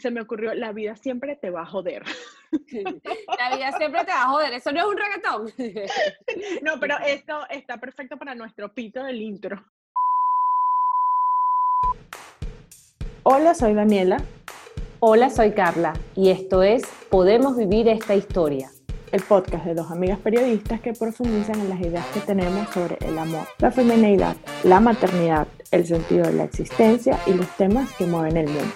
[0.00, 2.02] se me ocurrió, la vida siempre te va a joder.
[2.50, 5.52] La vida siempre te va a joder, eso no es un reggaetón.
[6.62, 9.62] No, pero esto está perfecto para nuestro pito del intro.
[13.22, 14.22] Hola, soy Daniela.
[15.00, 18.70] Hola, soy Carla y esto es Podemos Vivir esta Historia.
[19.12, 23.18] El podcast de dos amigas periodistas que profundizan en las ideas que tenemos sobre el
[23.18, 28.36] amor, la feminidad, la maternidad, el sentido de la existencia y los temas que mueven
[28.36, 28.74] el mundo.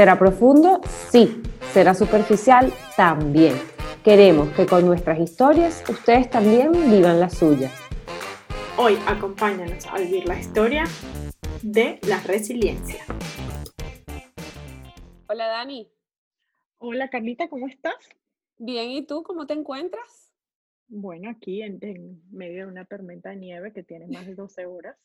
[0.00, 0.80] ¿Será profundo?
[1.10, 1.42] Sí.
[1.74, 2.72] ¿Será superficial?
[2.96, 3.54] También.
[4.02, 7.70] Queremos que con nuestras historias ustedes también vivan las suyas.
[8.78, 10.84] Hoy acompáñanos a vivir la historia
[11.60, 13.04] de la resiliencia.
[15.28, 15.92] Hola Dani.
[16.78, 18.08] Hola Carlita, ¿cómo estás?
[18.56, 20.19] Bien, ¿y tú cómo te encuentras?
[20.92, 24.66] Bueno, aquí en, en medio de una tormenta de nieve que tiene más de 12
[24.66, 24.96] horas.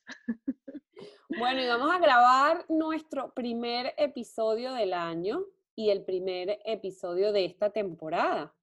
[1.38, 5.46] Bueno, y vamos a grabar nuestro primer episodio del año
[5.76, 8.56] y el primer episodio de esta temporada.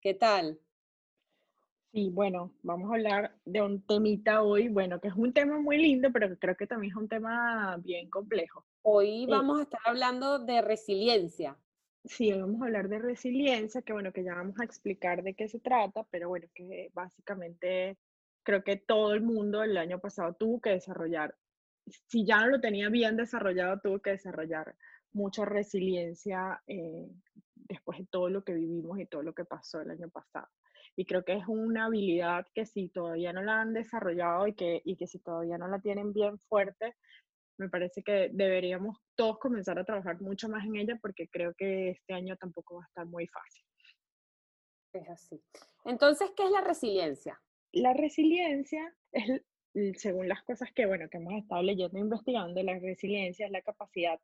[0.00, 0.60] ¿Qué tal?
[1.92, 5.78] Sí, bueno, vamos a hablar de un temita hoy, bueno, que es un tema muy
[5.78, 8.64] lindo, pero creo que también es un tema bien complejo.
[8.82, 11.56] Hoy Eh, vamos a estar hablando de resiliencia.
[12.04, 15.48] Sí, vamos a hablar de resiliencia, que bueno, que ya vamos a explicar de qué
[15.48, 17.96] se trata, pero bueno, que básicamente
[18.42, 21.36] creo que todo el mundo el año pasado tuvo que desarrollar,
[21.86, 24.74] si ya no lo tenía bien desarrollado, tuvo que desarrollar
[25.12, 27.08] mucha resiliencia eh,
[27.54, 30.48] después de todo lo que vivimos y todo lo que pasó el año pasado.
[30.96, 34.82] Y creo que es una habilidad que si todavía no la han desarrollado y que,
[34.84, 36.96] y que si todavía no la tienen bien fuerte,
[37.62, 41.90] me parece que deberíamos todos comenzar a trabajar mucho más en ella porque creo que
[41.90, 43.64] este año tampoco va a estar muy fácil.
[44.92, 45.40] Es así.
[45.84, 47.40] Entonces, ¿qué es la resiliencia?
[47.72, 49.42] La resiliencia es,
[49.96, 53.62] según las cosas que, bueno, que hemos estado leyendo e investigando, la resiliencia es la
[53.62, 54.20] capacidad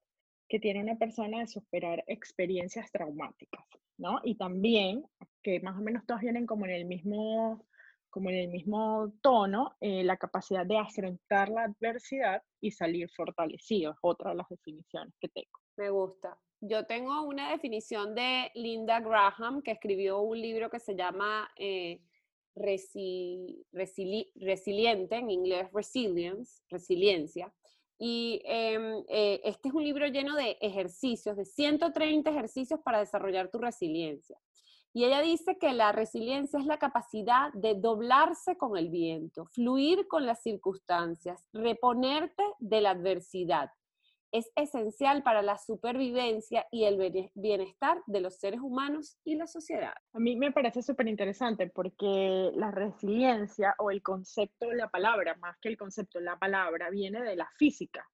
[0.48, 3.64] que tiene una persona de superar experiencias traumáticas,
[3.98, 4.20] ¿no?
[4.24, 5.04] Y también,
[5.42, 7.66] que más o menos todas vienen como en el mismo,
[8.18, 13.92] como en el mismo tono, eh, la capacidad de afrontar la adversidad y salir fortalecido,
[13.92, 15.56] es otra de las definiciones que tengo.
[15.76, 16.36] Me gusta.
[16.60, 22.00] Yo tengo una definición de Linda Graham, que escribió un libro que se llama eh,
[22.56, 27.54] Resi- Resili- Resiliente, en inglés Resilience, Resiliencia.
[28.00, 33.48] Y em, eh, este es un libro lleno de ejercicios, de 130 ejercicios para desarrollar
[33.48, 34.36] tu resiliencia.
[34.92, 40.08] Y ella dice que la resiliencia es la capacidad de doblarse con el viento, fluir
[40.08, 43.70] con las circunstancias, reponerte de la adversidad
[44.32, 49.94] es esencial para la supervivencia y el bienestar de los seres humanos y la sociedad.
[50.12, 55.56] A mí me parece súper interesante porque la resiliencia o el concepto, la palabra, más
[55.60, 58.06] que el concepto, la palabra viene de la física.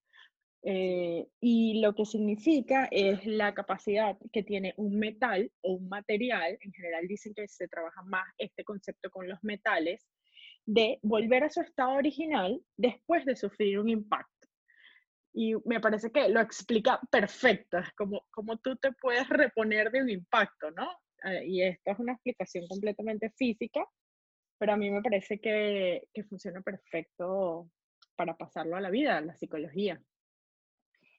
[0.67, 6.57] Eh, y lo que significa es la capacidad que tiene un metal o un material,
[6.59, 10.07] en general dicen que se trabaja más este concepto con los metales,
[10.65, 14.49] de volver a su estado original después de sufrir un impacto.
[15.35, 20.09] Y me parece que lo explica perfecto, como, como tú te puedes reponer de un
[20.09, 20.89] impacto, ¿no?
[21.25, 23.85] Eh, y esto es una explicación completamente física,
[24.59, 27.69] pero a mí me parece que, que funciona perfecto
[28.17, 30.01] para pasarlo a la vida, a la psicología.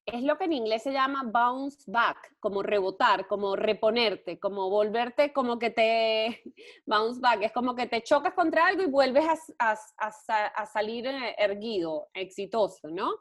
[0.06, 5.34] Es lo que en inglés se llama bounce back, como rebotar, como reponerte, como volverte,
[5.34, 6.44] como que te
[6.86, 9.26] bounce back, es como que te chocas contra algo y vuelves
[9.58, 9.76] a,
[10.68, 13.12] salir eh, erguido, exitoso, ¿no?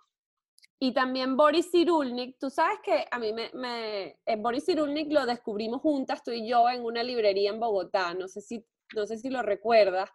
[0.81, 5.27] Y también Boris Cyrulnik, tú sabes que a mí me, me- eh, Boris Cyrulnik lo
[5.27, 9.19] descubrimos juntas, tú y yo, en una librería en Bogotá, no sé si, no sé
[9.19, 10.11] si lo recuerdas.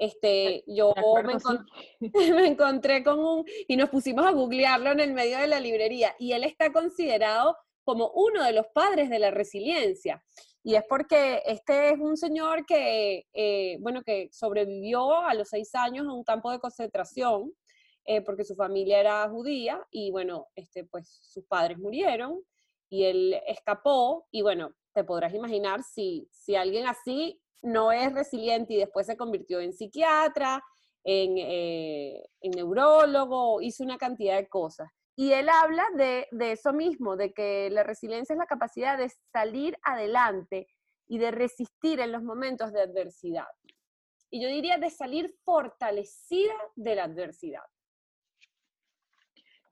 [0.00, 1.46] Este, yo De acuerdo, me, sí.
[1.46, 1.66] encon-
[2.36, 6.16] me encontré con un, y nos pusimos a googlearlo en el medio de la librería,
[6.18, 10.24] y él está considerado como uno de los padres de la resiliencia.
[10.62, 15.74] Y es porque este es un señor que, eh, bueno, que sobrevivió a los seis
[15.74, 17.52] años a un campo de concentración,
[18.06, 22.40] eh, porque su familia era judía, y bueno, este, pues sus padres murieron,
[22.88, 28.74] y él escapó, y bueno, te podrás imaginar si, si alguien así no es resiliente
[28.74, 30.62] y después se convirtió en psiquiatra,
[31.04, 34.88] en, eh, en neurólogo, hizo una cantidad de cosas.
[35.16, 39.10] Y él habla de, de eso mismo, de que la resiliencia es la capacidad de
[39.32, 40.66] salir adelante
[41.08, 43.48] y de resistir en los momentos de adversidad.
[44.30, 47.64] Y yo diría de salir fortalecida de la adversidad.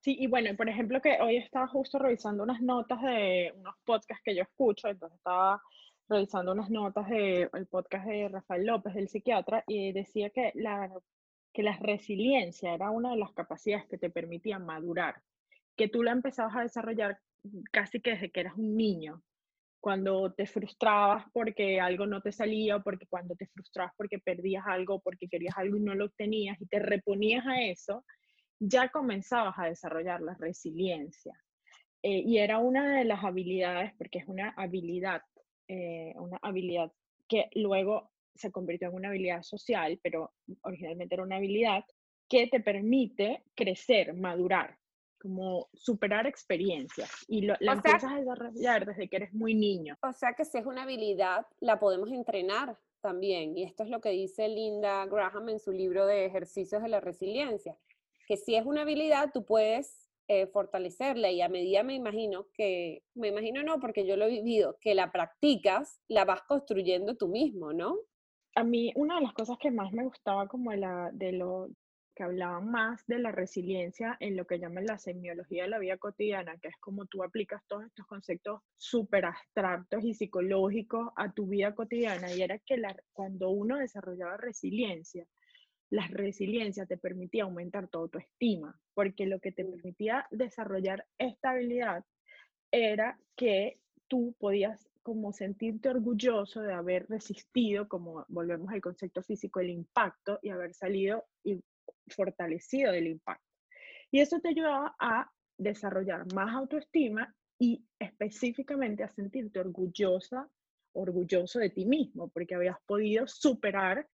[0.00, 4.22] Sí, y bueno, por ejemplo, que hoy estaba justo revisando unas notas de unos podcasts
[4.24, 5.60] que yo escucho, entonces estaba
[6.08, 10.90] revisando unas notas del podcast de Rafael López, del psiquiatra, y decía que la,
[11.52, 15.22] que la resiliencia era una de las capacidades que te permitían madurar,
[15.76, 17.18] que tú la empezabas a desarrollar
[17.70, 19.22] casi que desde que eras un niño,
[19.80, 24.64] cuando te frustrabas porque algo no te salía, o porque cuando te frustrabas porque perdías
[24.66, 28.04] algo, porque querías algo y no lo obtenías y te reponías a eso,
[28.58, 31.32] ya comenzabas a desarrollar la resiliencia.
[32.02, 35.22] Eh, y era una de las habilidades, porque es una habilidad,
[35.68, 36.90] eh, una habilidad
[37.28, 40.32] que luego se convirtió en una habilidad social, pero
[40.62, 41.84] originalmente era una habilidad
[42.28, 44.78] que te permite crecer, madurar,
[45.20, 49.96] como superar experiencias y lo, la empiezas a desarrollar desde que eres muy niño.
[50.02, 53.56] O sea que si es una habilidad, la podemos entrenar también.
[53.56, 57.00] Y esto es lo que dice Linda Graham en su libro de ejercicios de la
[57.00, 57.76] resiliencia,
[58.26, 63.02] que si es una habilidad, tú puedes eh, fortalecerla y a medida me imagino que,
[63.14, 67.28] me imagino no, porque yo lo he vivido, que la practicas, la vas construyendo tú
[67.28, 67.96] mismo, ¿no?
[68.54, 71.70] A mí una de las cosas que más me gustaba como la, de, lo,
[72.18, 75.96] que hablaban más de la resiliencia en lo que llaman la semiología de la vida
[75.98, 81.46] cotidiana, que es como tú aplicas todos estos conceptos súper abstractos y psicológicos a tu
[81.46, 82.34] vida cotidiana.
[82.34, 82.82] Y era que
[83.12, 85.24] cuando uno desarrollaba resiliencia,
[85.90, 92.04] la resiliencia te permitía aumentar tu autoestima, porque lo que te permitía desarrollar esta habilidad
[92.70, 99.60] era que tú podías como sentirte orgulloso de haber resistido, como volvemos al concepto físico,
[99.60, 101.58] el impacto y haber salido y
[102.08, 103.46] fortalecido del impacto.
[104.10, 110.48] Y eso te ayudaba a desarrollar más autoestima y específicamente a sentirte orgullosa,
[110.92, 114.06] orgulloso de ti mismo, porque habías podido superar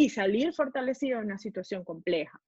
[0.00, 2.40] y salir fortalecido en una situación compleja.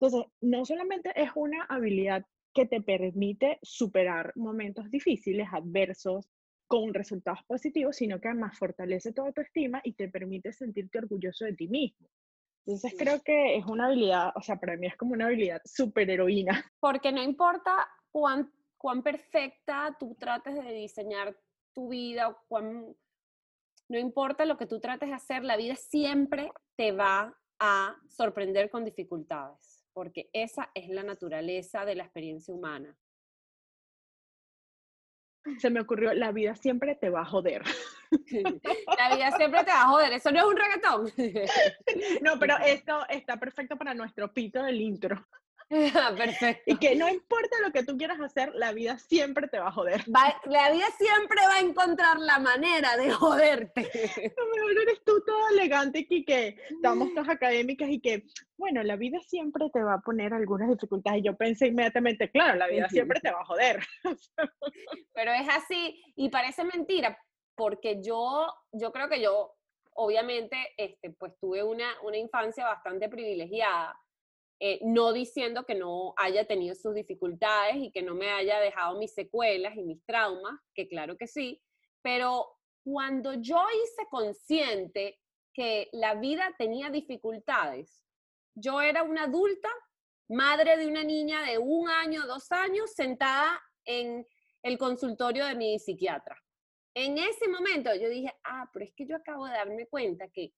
[0.00, 6.26] Entonces, no solamente es una habilidad que te permite superar momentos difíciles, adversos,
[6.66, 11.52] con resultados positivos, sino que además fortalece tu autoestima y te permite sentirte orgulloso de
[11.52, 12.08] ti mismo.
[12.64, 16.08] Entonces creo que es una habilidad, o sea, para mí es como una habilidad súper
[16.08, 16.64] heroína.
[16.80, 21.36] Porque no importa cuán, cuán perfecta tú trates de diseñar
[21.74, 22.96] tu vida o cuán,
[23.88, 28.70] no importa lo que tú trates de hacer, la vida siempre te va a sorprender
[28.70, 32.96] con dificultades, porque esa es la naturaleza de la experiencia humana
[35.58, 37.62] se me ocurrió, la vida siempre te va a joder.
[38.98, 41.12] La vida siempre te va a joder, eso no es un reggaetón.
[42.22, 45.26] No, pero esto está perfecto para nuestro pito del intro.
[46.16, 46.62] Perfecto.
[46.66, 49.72] Y que no importa lo que tú quieras hacer, la vida siempre te va a
[49.72, 50.04] joder.
[50.06, 53.82] la vida siempre va a encontrar la manera de joderte.
[54.36, 58.26] Lo mejor eres tú todo elegante y que estamos todas académicas y que,
[58.56, 61.20] bueno, la vida siempre te va a poner algunas dificultades.
[61.20, 63.80] Y yo pensé inmediatamente, claro, la vida siempre te va a joder.
[65.14, 67.18] Pero es así y parece mentira
[67.56, 69.54] porque yo, yo creo que yo,
[69.94, 73.98] obviamente, este, pues tuve una, una infancia bastante privilegiada
[74.58, 78.98] eh, no diciendo que no haya tenido sus dificultades y que no me haya dejado
[78.98, 81.62] mis secuelas y mis traumas, que claro que sí,
[82.02, 85.18] pero cuando yo hice consciente
[85.52, 88.04] que la vida tenía dificultades,
[88.54, 89.68] yo era una adulta,
[90.28, 94.26] madre de una niña de un año, dos años, sentada en
[94.62, 96.42] el consultorio de mi psiquiatra.
[96.94, 100.54] En ese momento yo dije, ah, pero es que yo acabo de darme cuenta que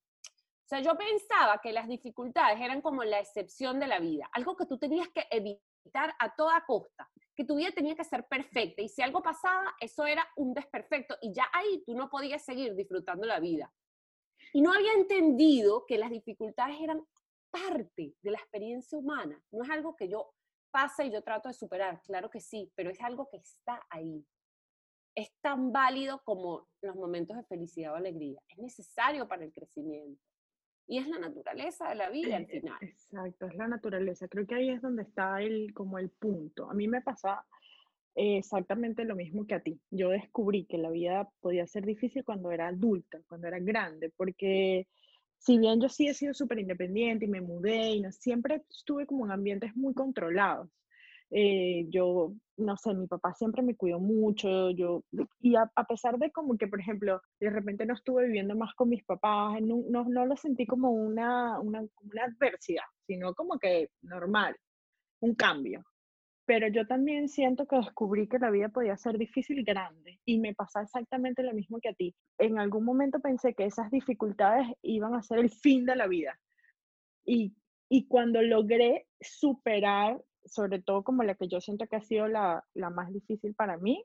[0.69, 4.67] sea, yo pensaba que las dificultades eran como la excepción de la vida, algo que
[4.67, 8.89] tú tenías que evitar a toda costa, que tu vida tenía que ser perfecta y
[8.91, 13.27] si algo pasaba, eso era un desperfecto y ya ahí tú no podías seguir disfrutando
[13.27, 13.73] la vida.
[14.53, 17.03] Y no había entendido que las dificultades eran
[17.51, 20.35] parte de la experiencia humana, no es algo que yo
[20.71, 24.23] pase y yo trato de superar, claro que sí, pero es algo que está ahí.
[25.15, 30.23] Es tan válido como los momentos de felicidad o alegría, es necesario para el crecimiento.
[30.89, 32.79] Y es la naturaleza de la vida al eh, final.
[32.81, 34.27] Exacto, es la naturaleza.
[34.27, 36.69] Creo que ahí es donde está el, como el punto.
[36.71, 37.45] A mí me pasa
[38.15, 39.79] exactamente lo mismo que a ti.
[39.91, 44.89] Yo descubrí que la vida podía ser difícil cuando era adulta, cuando era grande, porque
[45.37, 49.07] si bien yo sí he sido súper independiente y me mudé y no, siempre estuve
[49.07, 50.69] como en ambientes muy controlados.
[51.31, 55.03] Eh, yo, no sé, mi papá siempre me cuidó mucho, yo,
[55.41, 58.89] y a, pesar de como que, por ejemplo, de repente no estuve viviendo más con
[58.89, 63.91] mis papás, no, no, no lo sentí como una, una, una adversidad, sino como que
[64.03, 64.57] normal,
[65.21, 65.85] un cambio.
[66.47, 70.39] Pero yo también siento que descubrí que la vida podía ser difícil y grande, y
[70.39, 72.15] me pasa exactamente lo mismo que a ti.
[72.39, 76.41] En algún momento pensé que esas dificultades iban a ser el fin de la vida.
[77.27, 77.55] Y,
[77.91, 82.65] y cuando logré superar sobre todo como la que yo siento que ha sido la,
[82.75, 84.05] la más difícil para mí,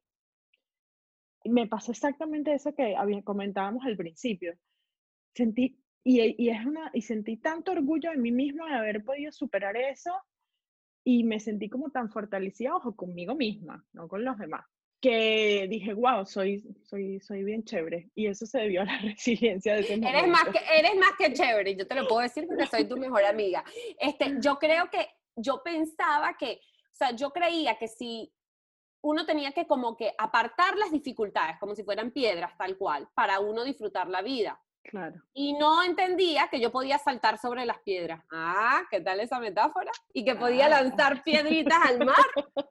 [1.45, 4.53] me pasó exactamente eso que comentábamos al principio.
[5.35, 9.31] Sentí, y, y, es una, y sentí tanto orgullo de mí misma de haber podido
[9.31, 10.11] superar eso
[11.03, 14.65] y me sentí como tan fortalecida, ojo, conmigo misma, no con los demás.
[15.01, 18.09] que dije, wow, soy, soy, soy bien chévere.
[18.15, 20.17] Y eso se debió a la resiliencia de ese momento.
[20.17, 22.95] Eres más que, eres más que chévere, yo te lo puedo decir porque soy tu
[22.95, 23.65] mejor amiga.
[23.99, 26.59] Este, yo creo que, yo pensaba que,
[26.91, 28.33] o sea, yo creía que si
[29.01, 33.39] uno tenía que como que apartar las dificultades, como si fueran piedras, tal cual, para
[33.39, 34.59] uno disfrutar la vida.
[34.85, 35.15] Claro.
[35.33, 38.21] Y no entendía que yo podía saltar sobre las piedras.
[38.31, 39.91] Ah, ¿qué tal esa metáfora?
[40.13, 40.81] Y que podía Ah.
[40.81, 42.17] lanzar piedritas al mar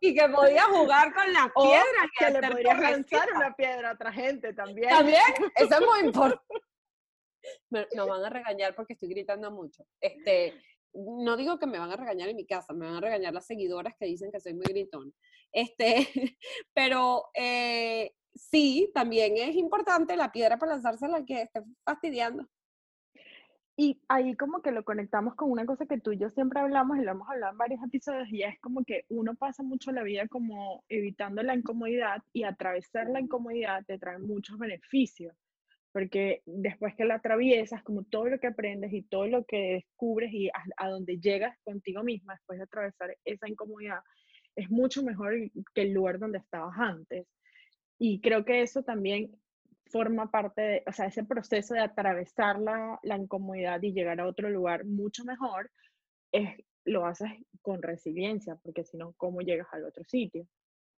[0.01, 2.05] y que podía jugar con las O piedras.
[2.05, 4.91] y que le hacer podrías lanzar una piedra a otra gente también.
[4.91, 5.23] También,
[5.57, 6.45] eso es muy importante.
[7.95, 9.85] Nos van a regañar porque estoy gritando mucho.
[10.01, 10.61] Este,
[10.95, 13.47] no digo que me van a regañar en mi casa, me van a regañar las
[13.47, 15.15] seguidoras que dicen que soy muy gritón.
[15.53, 16.07] Este,
[16.75, 22.49] pero eh, sí, también es importante la piedra para lanzársela al que esté fastidiando.
[23.75, 26.99] Y ahí como que lo conectamos con una cosa que tú y yo siempre hablamos
[26.99, 30.03] y lo hemos hablado en varios episodios y es como que uno pasa mucho la
[30.03, 35.35] vida como evitando la incomodidad y atravesar la incomodidad te trae muchos beneficios,
[35.93, 40.33] porque después que la atraviesas, como todo lo que aprendes y todo lo que descubres
[40.33, 44.01] y a, a donde llegas contigo misma después de atravesar esa incomodidad,
[44.57, 45.35] es mucho mejor
[45.75, 47.27] que el lugar donde estabas antes.
[47.99, 49.31] Y creo que eso también
[49.87, 54.27] forma parte de, o sea, ese proceso de atravesar la, la incomodidad y llegar a
[54.27, 55.71] otro lugar mucho mejor,
[56.33, 56.49] es,
[56.85, 57.31] lo haces
[57.61, 60.49] con resiliencia, porque si no, ¿cómo llegas al otro sitio?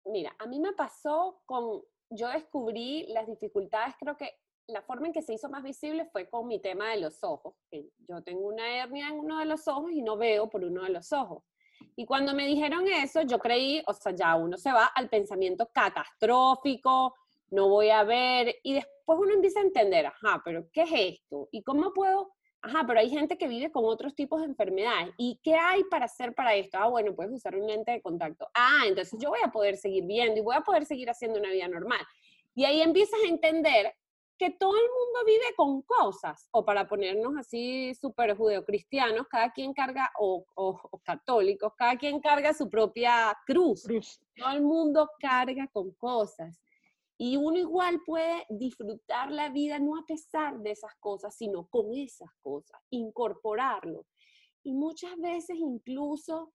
[0.05, 4.29] Mira, a mí me pasó con, yo descubrí las dificultades, creo que
[4.67, 7.55] la forma en que se hizo más visible fue con mi tema de los ojos.
[8.07, 10.89] Yo tengo una hernia en uno de los ojos y no veo por uno de
[10.89, 11.43] los ojos.
[11.95, 15.69] Y cuando me dijeron eso, yo creí, o sea, ya uno se va al pensamiento
[15.73, 17.15] catastrófico,
[17.49, 21.49] no voy a ver, y después uno empieza a entender, ajá, pero ¿qué es esto?
[21.51, 22.31] ¿Y cómo puedo?
[22.61, 25.13] Ajá, pero hay gente que vive con otros tipos de enfermedades.
[25.17, 26.77] ¿Y qué hay para hacer para esto?
[26.79, 28.47] Ah, bueno, puedes usar un lente de contacto.
[28.53, 31.51] Ah, entonces yo voy a poder seguir viendo y voy a poder seguir haciendo una
[31.51, 31.99] vida normal.
[32.55, 33.93] Y ahí empiezas a entender
[34.37, 39.73] que todo el mundo vive con cosas, o para ponernos así súper judeocristianos, cada quien
[39.73, 43.83] carga, o, o, o católicos, cada quien carga su propia cruz.
[43.83, 44.19] Cruz.
[44.35, 46.59] Todo el mundo carga con cosas.
[47.17, 51.93] Y uno igual puede disfrutar la vida no a pesar de esas cosas, sino con
[51.93, 54.05] esas cosas, incorporarlo.
[54.63, 56.53] Y muchas veces incluso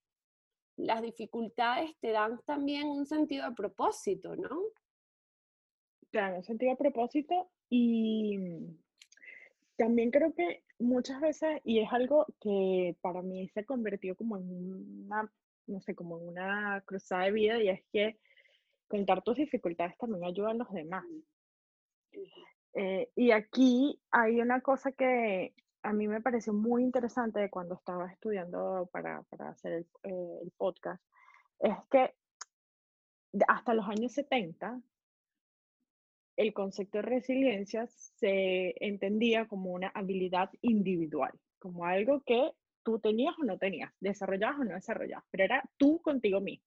[0.77, 4.63] las dificultades te dan también un sentido de propósito, ¿no?
[6.13, 8.39] Dan un sentido a propósito y
[9.77, 15.05] también creo que muchas veces, y es algo que para mí se convirtió como en
[15.05, 15.31] una,
[15.67, 18.19] no sé, como en una cruzada de vida, y es que
[18.89, 21.05] contar tus dificultades también ayuda a los demás.
[22.75, 28.11] Eh, y aquí hay una cosa que a mí me pareció muy interesante cuando estaba
[28.11, 31.03] estudiando para, para hacer el, eh, el podcast,
[31.61, 32.15] es que
[33.47, 34.81] hasta los años 70,
[36.39, 42.53] el concepto de resiliencia se entendía como una habilidad individual, como algo que
[42.85, 46.65] tú tenías o no tenías, desarrollabas o no desarrollabas, pero era tú contigo mismo.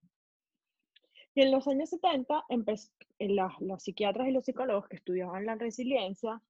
[1.34, 5.46] Y en los años 70, empez- en la- los psiquiatras y los psicólogos que estudiaban
[5.46, 6.42] la resiliencia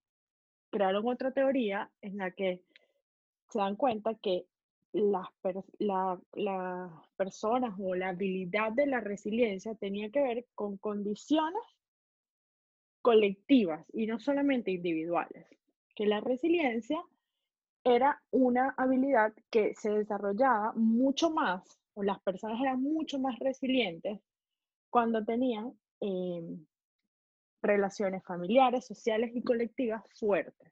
[0.71, 2.63] crearon otra teoría en la que
[3.49, 4.47] se dan cuenta que
[4.93, 5.27] las,
[5.77, 11.61] la- las personas o la habilidad de la resiliencia tenía que ver con condiciones
[13.01, 15.47] colectivas y no solamente individuales.
[15.95, 17.01] Que la resiliencia
[17.83, 24.19] era una habilidad que se desarrollaba mucho más, o las personas eran mucho más resilientes
[24.89, 26.65] cuando tenían em,
[27.61, 30.71] relaciones familiares, sociales y colectivas fuertes.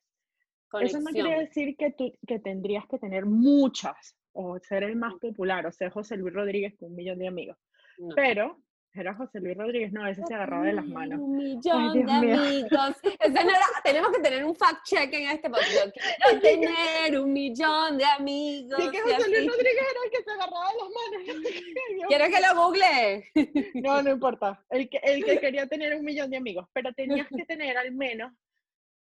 [0.82, 5.16] Eso no quiere decir que tú que tendrías que tener muchas o ser el más
[5.16, 7.58] popular o ser José Luis Rodríguez con un millón de amigos.
[7.98, 8.14] No.
[8.16, 8.62] Pero
[8.94, 11.20] era José Luis Rodríguez, no, ese se agarraba de las manos.
[11.20, 12.96] Un millón Dios de amigos.
[13.20, 15.96] Ese no era- tenemos que tener un fact check en este podcast.
[15.96, 18.82] Quiero tener un millón de amigos.
[18.82, 19.48] Sí, que José Luis.
[19.48, 21.46] Rodríguez era el que se agarraba de las manos.
[21.90, 23.32] Ay, ¿Quieres que lo google?
[23.76, 24.66] No, no importa.
[24.70, 27.92] El que, el que quería tener un millón de amigos, pero tenías que tener al
[27.92, 28.34] menos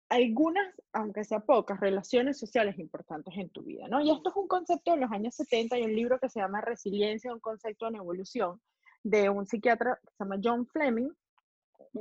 [0.08, 4.00] algunas, aunque sea pocas, relaciones sociales importantes en tu vida, ¿no?
[4.02, 6.60] Y esto es un concepto de los años 70 y un libro que se llama
[6.60, 8.60] Resiliencia, un concepto en evolución,
[9.02, 11.10] de un psiquiatra que se llama John Fleming,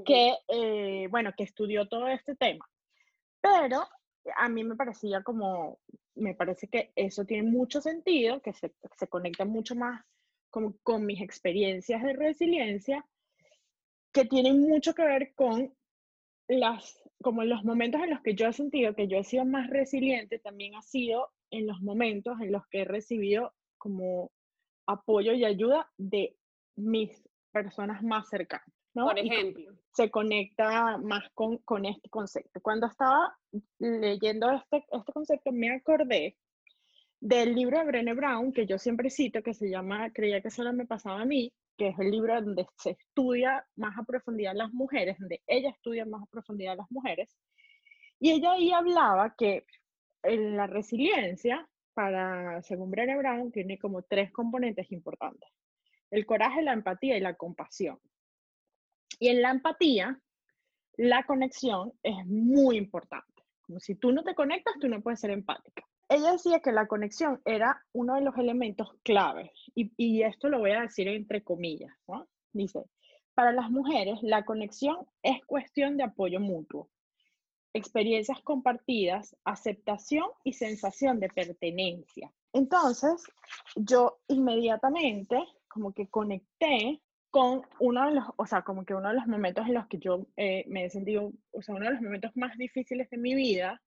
[0.05, 2.65] que, eh, bueno, que estudió todo este tema.
[3.41, 3.87] Pero
[4.35, 5.79] a mí me parecía como,
[6.15, 10.03] me parece que eso tiene mucho sentido, que se, se conecta mucho más
[10.49, 13.05] con, con mis experiencias de resiliencia,
[14.13, 15.73] que tienen mucho que ver con
[16.47, 19.45] las, como en los momentos en los que yo he sentido que yo he sido
[19.45, 24.31] más resiliente, también ha sido en los momentos en los que he recibido como
[24.85, 26.35] apoyo y ayuda de
[26.75, 28.67] mis personas más cercanas.
[28.93, 29.05] ¿no?
[29.05, 29.73] Por ejemplo.
[29.93, 32.59] Se conecta más con, con este concepto.
[32.61, 33.37] Cuando estaba
[33.79, 36.37] leyendo este, este concepto, me acordé
[37.19, 40.73] del libro de Brené Brown, que yo siempre cito, que se llama Creía que solo
[40.73, 44.73] me pasaba a mí, que es el libro donde se estudia más a profundidad las
[44.73, 47.37] mujeres, donde ella estudia más a profundidad las mujeres.
[48.19, 49.65] Y ella ahí hablaba que
[50.23, 55.49] en la resiliencia, para, según Brené Brown, tiene como tres componentes importantes.
[56.11, 57.99] El coraje, la empatía y la compasión.
[59.19, 60.21] Y en la empatía,
[60.97, 63.43] la conexión es muy importante.
[63.63, 65.83] Como si tú no te conectas, tú no puedes ser empática.
[66.09, 70.59] Ella decía que la conexión era uno de los elementos claves, y, y esto lo
[70.59, 72.27] voy a decir entre comillas, ¿no?
[72.51, 72.83] Dice,
[73.33, 76.89] para las mujeres, la conexión es cuestión de apoyo mutuo,
[77.73, 82.33] experiencias compartidas, aceptación y sensación de pertenencia.
[82.51, 83.23] Entonces,
[83.77, 85.41] yo inmediatamente
[85.71, 89.65] como que conecté con uno de los, o sea, como que uno de los momentos
[89.65, 92.57] en los que yo eh, me he sentido, o sea, uno de los momentos más
[92.57, 93.81] difíciles de mi vida,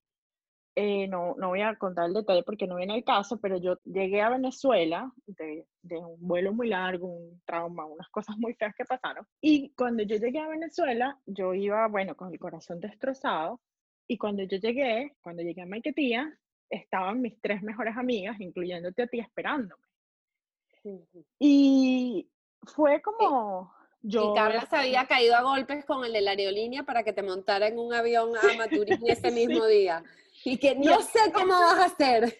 [0.76, 3.78] eh, no, no voy a contar el detalle porque no viene el caso, pero yo
[3.84, 8.74] llegué a Venezuela de, de, un vuelo muy largo, un trauma, unas cosas muy feas
[8.74, 9.24] que pasaron.
[9.40, 13.60] Y cuando yo llegué a Venezuela, yo iba, bueno, con el corazón destrozado.
[14.08, 16.36] Y cuando yo llegué, cuando llegué a Maiquetía,
[16.68, 19.82] estaban mis tres mejores amigas, incluyéndote a ti, esperándome.
[21.38, 22.28] Y
[22.62, 23.72] fue como...
[24.06, 27.14] Yo y Carla se había caído a golpes con el de la aerolínea para que
[27.14, 30.04] te montara en un avión a Maturín ese mismo día.
[30.44, 32.36] Y que no sé cómo vas a hacer.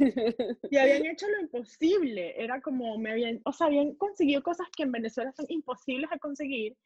[0.71, 2.35] Y habían hecho lo imposible.
[2.37, 6.19] Era como, me habían, o sea, habían conseguido cosas que en Venezuela son imposibles de
[6.19, 6.77] conseguir.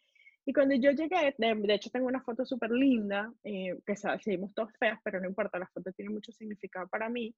[0.46, 4.72] Y cuando yo llegué, de, hecho tengo una foto súper linda, eh, que seguimos todos
[4.78, 7.34] feas, pero no importa, la foto tiene mucho significado para mí.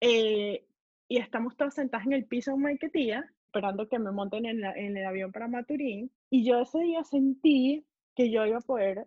[0.00, 0.64] Eh,
[1.08, 4.96] y estamos todos sentados en el piso de Maiquetía, esperando que me monten en, en,
[4.98, 6.10] el avión para Maturín.
[6.28, 9.06] Y yo ese día sentí que yo iba a poder,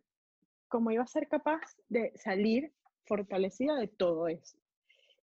[0.68, 2.72] como iba a ser capaz de salir
[3.06, 4.58] fortalecida de todo eso.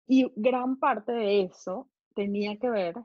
[0.09, 2.96] Y gran parte de eso tenía que ver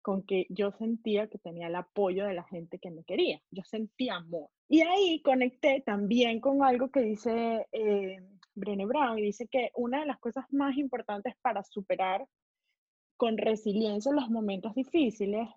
[0.00, 3.42] con que yo sentía que tenía el apoyo de la gente que me quería.
[3.50, 4.48] Yo sentía amor.
[4.70, 8.16] Y ahí conecté también con algo que dice eh,
[8.54, 12.26] Brené Brown y dice que una de las cosas más importantes para superar
[13.18, 15.48] con resiliencia en los momentos difíciles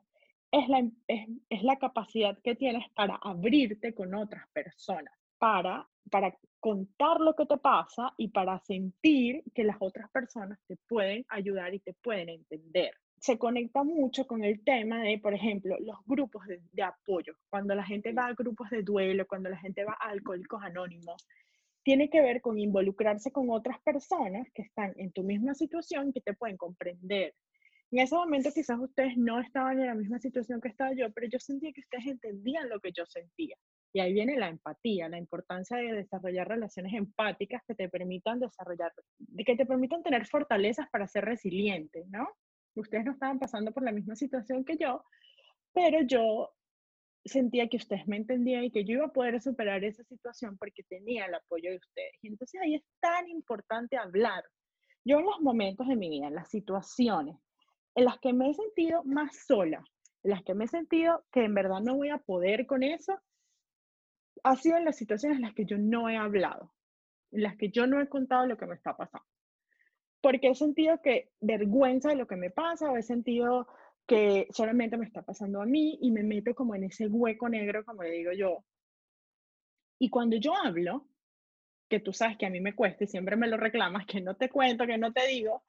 [0.52, 6.38] es la, es, es la capacidad que tienes para abrirte con otras personas, para, para
[6.60, 11.74] contar lo que te pasa y para sentir que las otras personas te pueden ayudar
[11.74, 12.94] y te pueden entender.
[13.20, 17.34] Se conecta mucho con el tema de, por ejemplo, los grupos de, de apoyo.
[17.50, 21.28] Cuando la gente va a grupos de duelo, cuando la gente va a alcohólicos anónimos,
[21.84, 26.22] tiene que ver con involucrarse con otras personas que están en tu misma situación, que
[26.22, 27.34] te pueden comprender.
[27.92, 31.28] En ese momento quizás ustedes no estaban en la misma situación que estaba yo, pero
[31.28, 33.58] yo sentía que ustedes entendían lo que yo sentía.
[33.94, 38.94] Y ahí viene la empatía, la importancia de desarrollar relaciones empáticas que te permitan desarrollar,
[39.46, 42.30] que te permitan tener fortalezas para ser resiliente, ¿no?
[42.76, 45.04] Ustedes no estaban pasando por la misma situación que yo,
[45.74, 46.50] pero yo
[47.26, 50.84] sentía que ustedes me entendían y que yo iba a poder superar esa situación porque
[50.84, 52.14] tenía el apoyo de ustedes.
[52.22, 54.46] Y entonces ahí es tan importante hablar.
[55.04, 57.36] Yo en los momentos de mi vida, en las situaciones
[57.96, 59.84] en las que me he sentido más sola,
[60.24, 63.20] en las que me he sentido que en verdad no voy a poder con eso,
[64.44, 66.74] ha sido en las situaciones en las que yo no he hablado,
[67.32, 69.28] en las que yo no he contado lo que me está pasando.
[70.22, 73.68] Porque he sentido que vergüenza de lo que me pasa o he sentido
[74.08, 77.84] que solamente me está pasando a mí y me meto como en ese hueco negro,
[77.86, 78.64] como le digo yo.
[80.00, 81.08] Y cuando yo hablo,
[81.90, 84.36] que tú sabes que a mí me cuesta y siempre me lo reclamas, que no
[84.36, 85.64] te cuento, que no te digo,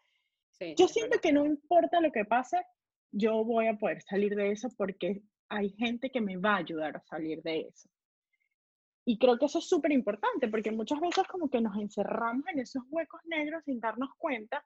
[0.77, 2.59] yo siento que no importa lo que pase,
[3.11, 6.97] yo voy a poder salir de eso porque hay gente que me va a ayudar
[6.97, 7.89] a salir de eso.
[9.05, 12.61] Y creo que eso es súper importante porque muchas veces como que nos encerramos en
[12.61, 14.65] esos huecos negros sin darnos cuenta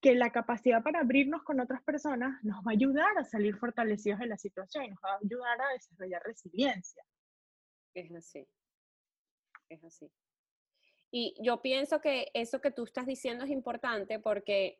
[0.00, 4.20] que la capacidad para abrirnos con otras personas nos va a ayudar a salir fortalecidos
[4.20, 7.04] de la situación y nos va a ayudar a desarrollar resiliencia.
[7.94, 8.46] Es así.
[9.68, 10.10] Es así.
[11.10, 14.78] Y yo pienso que eso que tú estás diciendo es importante porque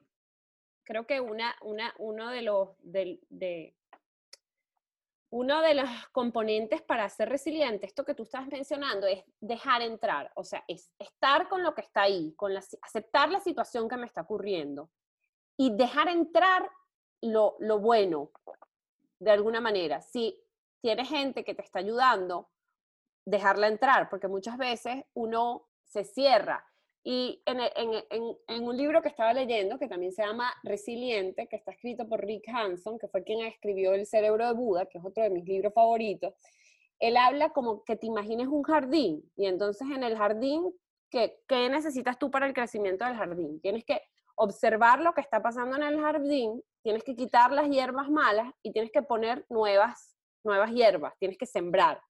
[0.84, 1.54] creo que una,
[1.98, 3.74] uno de los, de,
[5.30, 10.30] uno de los componentes para ser resiliente, esto que tú estás mencionando, es dejar entrar,
[10.34, 13.96] o sea, es estar con lo que está ahí, con la, aceptar la situación que
[13.96, 14.90] me está ocurriendo
[15.56, 16.68] y dejar entrar
[17.20, 18.30] lo, lo bueno,
[19.18, 20.02] de alguna manera.
[20.02, 20.42] Si
[20.80, 22.50] tienes gente que te está ayudando,
[23.24, 26.71] dejarla entrar, porque muchas veces uno se cierra
[27.04, 31.48] y en, en, en, en, un libro que estaba leyendo, que también se llama Resiliente,
[31.48, 34.98] que está escrito por Rick Hanson, que fue quien escribió El cerebro de Buda, que
[34.98, 36.34] es otro de mis libros favoritos,
[37.00, 40.72] él habla como que te imagines un jardín y entonces en el jardín,
[41.10, 43.60] ¿qué, ¿qué necesitas tú para el crecimiento del jardín?
[43.60, 44.00] Tienes que
[44.36, 48.72] observar lo que está pasando en el jardín, tienes que quitar las hierbas malas y
[48.72, 52.00] tienes que poner nuevas, nuevas hierbas, tienes que sembrar.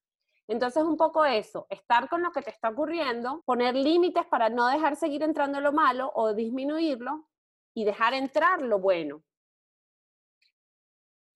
[0.49, 4.67] Entonces, un poco eso, estar con lo que te está ocurriendo, poner límites para no
[4.69, 7.29] dejar seguir entrando lo malo o disminuirlo
[7.75, 9.23] y dejar entrar lo bueno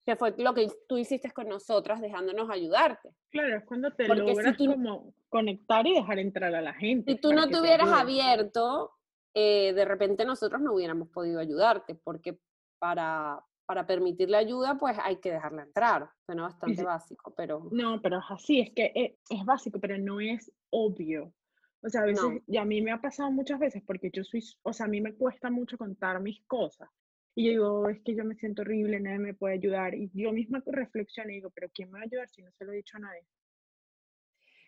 [0.07, 3.13] que fue lo que tú hiciste con nosotras, dejándonos ayudarte.
[3.29, 7.11] Claro, es cuando te logras como conectar y dejar entrar a la gente.
[7.11, 8.93] Si tú no te hubieras abierto,
[9.33, 12.39] eh, de repente nosotros no hubiéramos podido ayudarte, porque
[12.79, 16.09] para, para permitir la ayuda, pues hay que dejarla entrar.
[16.25, 17.67] Suena bastante básico, pero...
[17.71, 21.33] No, pero es así, es que es, es, básico, pero no es obvio.
[21.81, 24.41] O sea, a veces, y a mí me ha pasado muchas veces, porque yo soy,
[24.63, 26.89] o sea, a mí me cuesta mucho contar mis cosas.
[27.35, 29.93] Y yo digo, es que yo me siento horrible, nadie me puede ayudar.
[29.93, 32.63] Y yo misma reflexiono y digo, pero ¿quién me va a ayudar si no se
[32.63, 33.27] lo he dicho a nadie?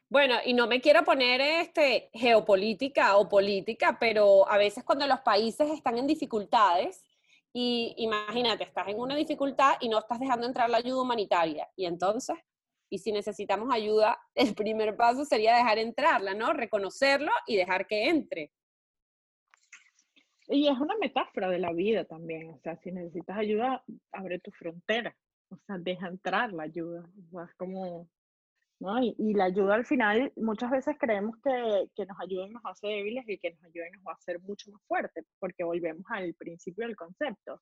[0.10, 5.22] Bueno, y no me quiero poner este, geopolítica o política, pero a veces cuando los
[5.22, 7.04] países están en dificultades,
[7.54, 11.68] y imagínate, estás en una dificultad y no estás dejando entrar la ayuda humanitaria.
[11.76, 12.38] Y entonces,
[12.90, 16.54] y si necesitamos ayuda, el primer paso sería dejar entrarla, ¿no?
[16.54, 18.52] Reconocerlo y dejar que entre.
[20.48, 24.50] Y es una metáfora de la vida también, o sea, si necesitas ayuda, abre tu
[24.50, 25.16] frontera,
[25.52, 27.08] o sea, deja entrar la ayuda,
[27.48, 28.10] es como,
[28.80, 29.02] ¿no?
[29.04, 32.66] Y, y, la ayuda al final, muchas veces creemos que, que nos ayuda y nos
[32.66, 35.64] hace débiles y que nos ayuda y nos va a hacer mucho más fuerte, porque
[35.64, 37.62] volvemos al principio del concepto.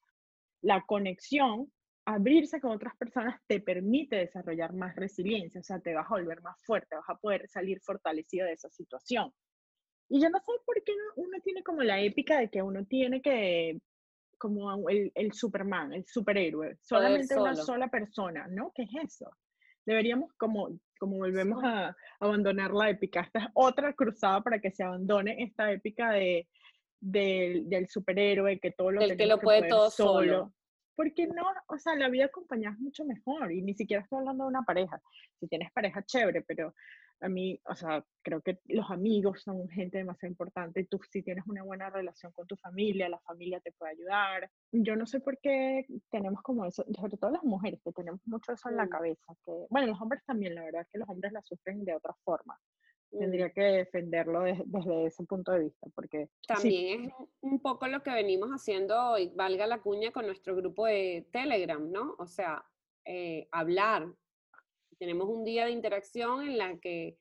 [0.62, 1.72] La conexión,
[2.06, 6.42] abrirse con otras personas te permite desarrollar más resiliencia, o sea, te vas a volver
[6.42, 9.34] más fuerte, vas a poder salir fortalecido de esa situación.
[10.10, 13.22] Y yo no sé por qué uno tiene como la épica de que uno tiene
[13.22, 13.82] que,
[14.38, 18.72] como el, el Superman, el superhéroe, solamente una sola persona, ¿no?
[18.74, 19.30] ¿Qué es eso?
[19.88, 23.22] Deberíamos como, como volvemos a abandonar la épica.
[23.22, 26.46] Esta es otra cruzada para que se abandone esta épica de,
[27.00, 30.54] del superhéroe, que todo lo el que lo puede todo solo.
[30.98, 34.46] Porque no, o sea, la vida acompañada es mucho mejor y ni siquiera estoy hablando
[34.46, 35.00] de una pareja.
[35.40, 36.74] Si tienes pareja, chévere, pero
[37.20, 40.86] a mí, o sea, creo que los amigos son gente demasiado importante.
[40.86, 44.50] Tú si tienes una buena relación con tu familia, la familia te puede ayudar.
[44.72, 48.54] Yo no sé por qué tenemos como eso, sobre todo las mujeres, que tenemos mucho
[48.54, 49.36] eso en la cabeza.
[49.46, 52.16] Que, bueno, los hombres también, la verdad es que los hombres la sufren de otra
[52.24, 52.60] forma.
[53.10, 56.30] Tendría que defenderlo desde ese punto de vista, porque...
[56.48, 60.86] También es un poco lo que venimos haciendo, y valga la cuña, con nuestro grupo
[60.86, 62.16] de Telegram, ¿no?
[62.20, 62.64] O sea,
[63.06, 64.08] eh, hablar,
[65.00, 67.18] tenemos un día de interacción en la que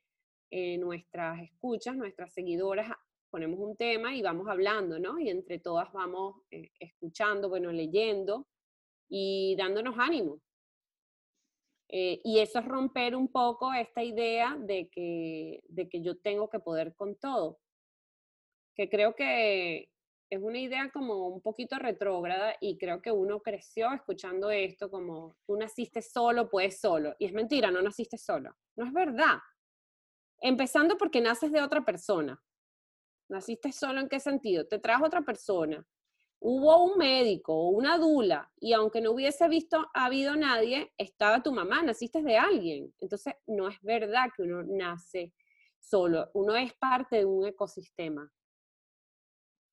[0.50, 2.90] eh, nuestras escuchas, nuestras seguidoras,
[3.30, 5.18] ponemos un tema y vamos hablando, ¿no?
[5.18, 8.46] Y entre todas vamos eh, escuchando, bueno, leyendo
[9.08, 10.40] y dándonos ánimo.
[11.88, 16.48] Eh, y eso es romper un poco esta idea de que, de que yo tengo
[16.48, 17.60] que poder con todo.
[18.74, 19.90] Que creo que
[20.28, 25.36] es una idea como un poquito retrógrada y creo que uno creció escuchando esto como
[25.46, 27.14] tú naciste solo, pues solo.
[27.18, 28.56] Y es mentira, no naciste solo.
[28.74, 29.38] No es verdad.
[30.40, 32.42] Empezando porque naces de otra persona.
[33.28, 34.66] ¿Naciste solo en qué sentido?
[34.66, 35.86] Te trajo otra persona.
[36.38, 41.52] Hubo un médico o una dula y aunque no hubiese visto habido nadie, estaba tu
[41.52, 42.94] mamá, naciste de alguien.
[43.00, 45.32] Entonces, no es verdad que uno nace
[45.78, 48.30] solo, uno es parte de un ecosistema.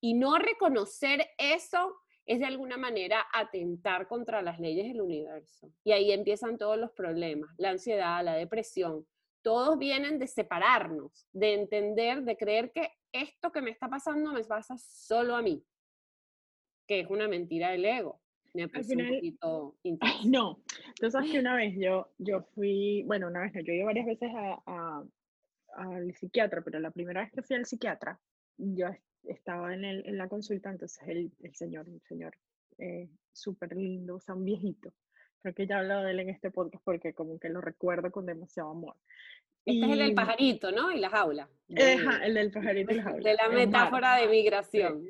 [0.00, 1.96] Y no reconocer eso
[2.26, 5.70] es de alguna manera atentar contra las leyes del universo.
[5.82, 9.06] Y ahí empiezan todos los problemas, la ansiedad, la depresión.
[9.42, 14.42] Todos vienen de separarnos, de entender, de creer que esto que me está pasando me
[14.44, 15.62] pasa solo a mí,
[16.86, 18.20] que es una mentira del ego.
[18.54, 19.76] Me parece un poquito
[20.26, 20.62] No,
[21.00, 24.30] entonces que una vez yo, yo fui, bueno, una vez no, yo iba varias veces
[24.34, 25.02] a,
[25.76, 28.20] al psiquiatra, pero la primera vez que fui al psiquiatra,
[28.56, 28.86] yo
[29.24, 32.36] estaba en, el, en la consulta, entonces el, el señor, un señor
[32.78, 34.92] eh, súper lindo, o sea, un viejito.
[35.42, 38.10] Creo que ya he hablado de él en este podcast porque como que lo recuerdo
[38.10, 38.96] con demasiado amor.
[39.66, 40.92] Este es el del pajarito, ¿no?
[40.92, 41.48] Y las aulas.
[41.68, 43.24] el del pajarito y las aulas.
[43.24, 45.04] De la metáfora de migración.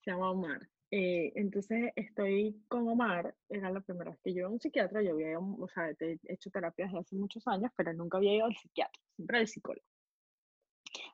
[0.00, 0.68] se llama Omar.
[0.90, 5.02] Eh, entonces estoy con Omar, era la primera vez que yo iba a un psiquiatra,
[5.02, 8.46] yo había o sea, he hecho terapias desde hace muchos años, pero nunca había ido
[8.46, 9.84] al psiquiatra, siempre al psicólogo.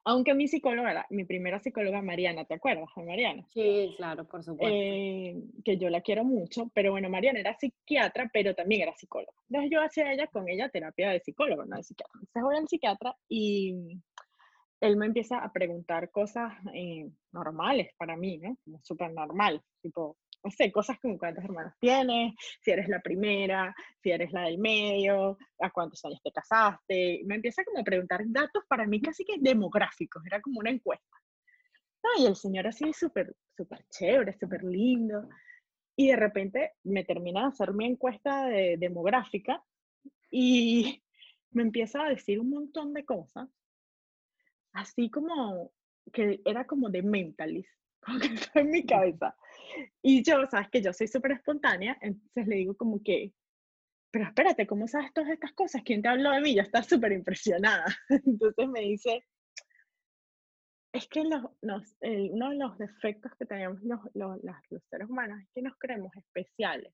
[0.04, 3.46] Aunque mi psicóloga, mi primera psicóloga, Mariana, ¿te acuerdas de Mariana?
[3.52, 4.74] Sí, claro, por supuesto.
[4.74, 9.32] Eh, que yo la quiero mucho, pero bueno, Mariana era psiquiatra, pero también era psicóloga.
[9.48, 12.18] Entonces yo hacía ella con ella terapia de psicólogo, no de psiquiatra.
[12.20, 14.00] Entonces voy al psiquiatra y
[14.83, 18.59] él me empieza a preguntar cosas eh, normales para mí, ¿no?
[18.64, 23.73] Como súper normal, tipo, no sé, cosas como cuántos hermanos tienes, si eres la primera,
[24.03, 27.23] si eres la del medio, a cuántos años te casaste.
[27.27, 31.16] Me empieza como a preguntar datos para mí casi que demográficos, era como una encuesta.
[32.18, 35.29] y el señor así súper, súper chévere, súper lindo.
[35.95, 39.62] Y de repente me termina de hacer mi encuesta de, demográfica
[40.29, 41.01] y
[41.53, 43.49] me empieza a decir un montón de cosas,
[44.72, 45.72] así como
[46.12, 47.70] que era como de mentalist,
[48.04, 49.37] como que está en mi cabeza.
[50.02, 53.32] Y yo, sabes que yo soy súper espontánea, entonces le digo como que,
[54.11, 55.82] pero espérate, ¿cómo sabes todas estas cosas?
[55.85, 56.54] ¿Quién te habló de mí?
[56.54, 57.87] Yo estaba súper impresionada.
[58.26, 59.24] Entonces me dice,
[60.92, 65.48] es que los, uno de los defectos que tenemos los, los, los, seres humanos es
[65.54, 66.92] que nos creemos especiales.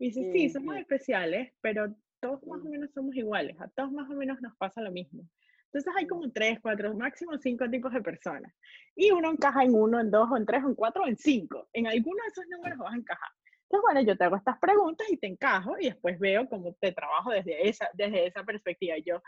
[0.00, 4.10] Y dice, sí, somos especiales, pero todos más o menos somos iguales, a todos más
[4.10, 5.28] o menos nos pasa lo mismo.
[5.66, 8.52] Entonces hay como tres, cuatro, máximo cinco tipos de personas.
[8.94, 11.68] Y uno encaja en uno, en dos, en tres, en cuatro, en cinco.
[11.72, 13.30] En alguno de esos números vas a encajar.
[13.68, 16.92] Entonces, bueno, yo te hago estas preguntas y te encajo y después veo cómo te
[16.92, 18.96] trabajo desde esa, desde esa perspectiva.
[19.04, 19.20] Yo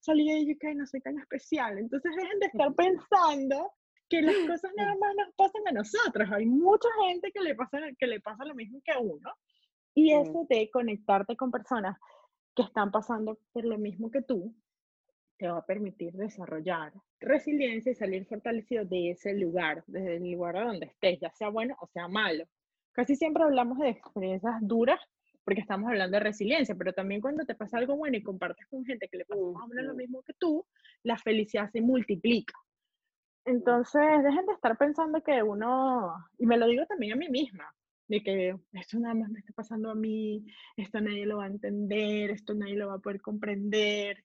[0.00, 1.78] salí de UK, no soy tan especial.
[1.78, 3.72] Entonces dejen de estar pensando
[4.08, 6.28] que las cosas nada más nos pasan a nosotros.
[6.30, 9.32] Hay mucha gente que le pasa, que le pasa lo mismo que a uno.
[9.94, 11.98] Y eso de conectarte con personas
[12.54, 14.54] que están pasando por lo mismo que tú,
[15.36, 20.54] te va a permitir desarrollar resiliencia y salir fortalecido de ese lugar, desde el lugar
[20.54, 22.44] donde estés, ya sea bueno o sea malo.
[22.92, 25.00] Casi siempre hablamos de experiencias duras
[25.44, 28.84] porque estamos hablando de resiliencia, pero también cuando te pasa algo bueno y compartes con
[28.84, 30.66] gente que le pasa más o menos lo mismo que tú,
[31.04, 32.54] la felicidad se multiplica.
[33.44, 37.72] Entonces, dejen de estar pensando que uno, y me lo digo también a mí misma,
[38.08, 40.44] de que esto nada más me está pasando a mí,
[40.76, 44.24] esto nadie lo va a entender, esto nadie lo va a poder comprender,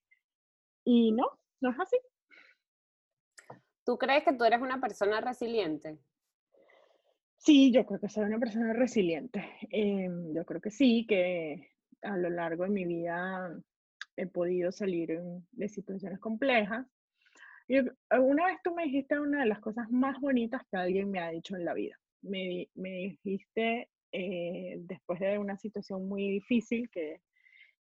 [0.83, 1.25] y no,
[1.61, 1.97] no es así.
[3.85, 5.97] ¿Tú crees que tú eres una persona resiliente?
[7.37, 9.43] Sí, yo creo que soy una persona resiliente.
[9.71, 11.71] Em, yo creo que sí, que
[12.03, 13.59] a lo largo de mi vida
[14.15, 15.19] he podido salir
[15.51, 16.85] de situaciones complejas.
[17.67, 21.19] Y una vez tú me dijiste una de las cosas más bonitas que alguien me
[21.19, 21.97] ha dicho en la vida.
[22.21, 27.21] Me, me dijiste, eh, después de una situación muy difícil que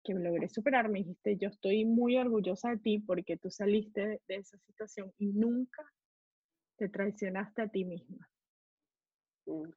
[0.06, 4.36] que logré superar, me dijiste, yo estoy muy orgullosa de ti porque tú saliste de
[4.36, 5.84] esa situación y nunca
[6.76, 8.28] te traicionaste a ti misma.
[9.46, 9.70] Mm,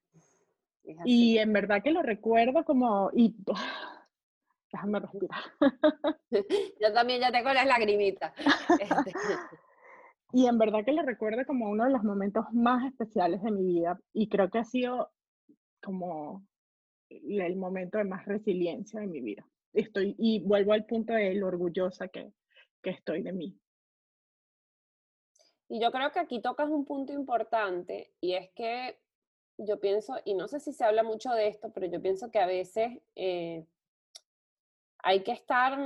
[1.06, 3.36] y en verdad que lo recuerdo como, y
[4.72, 5.42] déjame respirar.
[6.82, 8.34] Yo también ya tengo las lagrimitas.
[8.80, 9.12] Este.
[10.34, 13.64] y en verdad que lo recuerdo como uno de los momentos más especiales de mi
[13.64, 15.10] vida y creo que ha sido
[15.82, 16.46] como
[17.10, 21.48] el momento de más resiliencia de mi vida estoy, y vuelvo al punto de lo
[21.48, 22.32] orgullosa que,
[22.82, 23.58] que estoy de mí.
[25.68, 28.98] Y yo creo que aquí tocas un punto importante y es que
[29.58, 32.40] yo pienso, y no sé si se habla mucho de esto, pero yo pienso que
[32.40, 33.66] a veces eh,
[35.04, 35.78] hay que estar,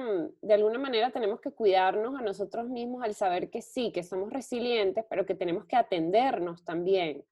[0.42, 4.32] de alguna manera tenemos que cuidarnos a nosotros mismos al saber que sí, que somos
[4.32, 7.26] resilientes, pero que tenemos que atendernos también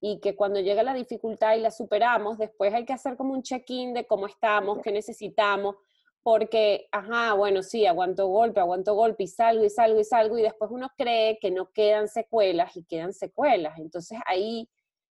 [0.00, 3.42] y que cuando llega la dificultad y la superamos, después hay que hacer como un
[3.42, 5.76] check-in de cómo estamos, qué necesitamos,
[6.22, 10.42] porque, ajá, bueno, sí, aguanto golpe, aguanto golpe y salgo y salgo y salgo y
[10.42, 13.78] después uno cree que no quedan secuelas y quedan secuelas.
[13.78, 14.68] Entonces ahí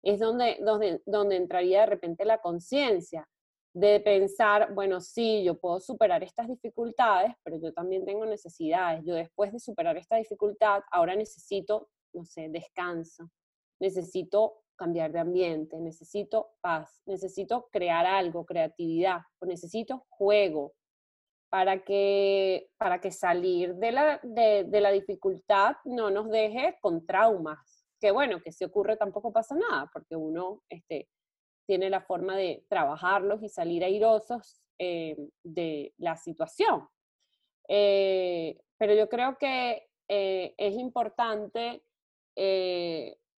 [0.02, 3.28] es donde, donde, donde entraría de repente la conciencia
[3.74, 9.02] de pensar, bueno, sí, yo puedo superar estas dificultades, pero yo también tengo necesidades.
[9.04, 13.30] Yo después de superar esta dificultad, ahora necesito, no sé, descanso,
[13.80, 20.72] necesito cambiar de ambiente, necesito paz, necesito crear algo, creatividad, necesito juego
[21.54, 27.86] para que, para que salir de la, de, la dificultad no nos deje con traumas.
[28.00, 31.08] Que bueno, que si ocurre tampoco pasa nada, porque uno este,
[31.64, 36.88] tiene la forma de trabajarlos y salir airosos eh, de la situación.
[37.68, 41.84] Eh, pero yo creo que eh, es importante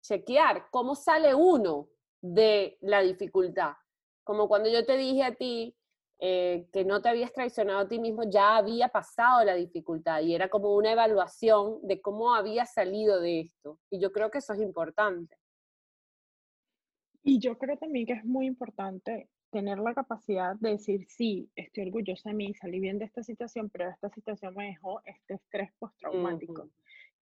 [0.00, 1.88] chequear cómo sale uno
[2.22, 3.72] de la dificultad.
[4.22, 5.76] Como cuando yo te dije a ti
[6.18, 10.34] eh, que no te habías traicionado a ti mismo, ya había pasado la dificultad y
[10.34, 13.78] era como una evaluación de cómo había salido de esto.
[13.90, 15.36] Y yo creo que eso es importante.
[17.22, 21.84] Y yo creo también que es muy importante tener la capacidad de decir, sí, estoy
[21.84, 25.70] orgullosa de mí, salí bien de esta situación, pero esta situación me dejó este estrés
[25.78, 26.68] postraumático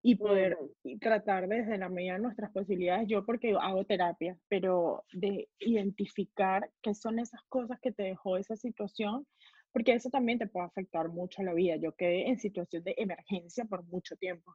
[0.03, 0.59] y poder
[1.01, 6.93] tratar desde la medida de nuestras posibilidades, yo porque hago terapia, pero de identificar qué
[6.95, 9.27] son esas cosas que te dejó esa situación,
[9.73, 11.77] porque eso también te puede afectar mucho la vida.
[11.77, 14.55] Yo quedé en situación de emergencia por mucho tiempo.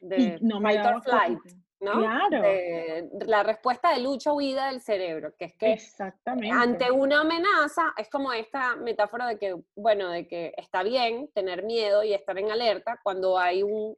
[0.00, 1.40] De no me flight.
[1.80, 1.98] ¿no?
[1.98, 2.42] Claro.
[3.26, 6.50] la respuesta de lucha o huida del cerebro, que es que Exactamente.
[6.50, 11.62] ante una amenaza es como esta metáfora de que, bueno, de que está bien tener
[11.64, 13.96] miedo y estar en alerta cuando hay un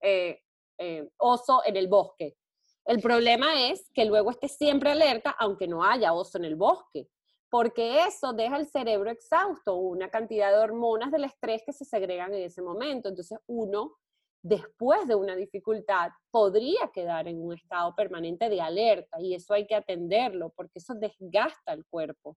[0.00, 0.40] eh,
[0.78, 2.36] eh, oso en el bosque.
[2.84, 7.08] El problema es que luego esté siempre alerta aunque no haya oso en el bosque,
[7.50, 12.32] porque eso deja el cerebro exhausto, una cantidad de hormonas del estrés que se segregan
[12.32, 13.08] en ese momento.
[13.08, 13.96] Entonces uno
[14.42, 19.66] después de una dificultad podría quedar en un estado permanente de alerta y eso hay
[19.66, 22.36] que atenderlo porque eso desgasta el cuerpo.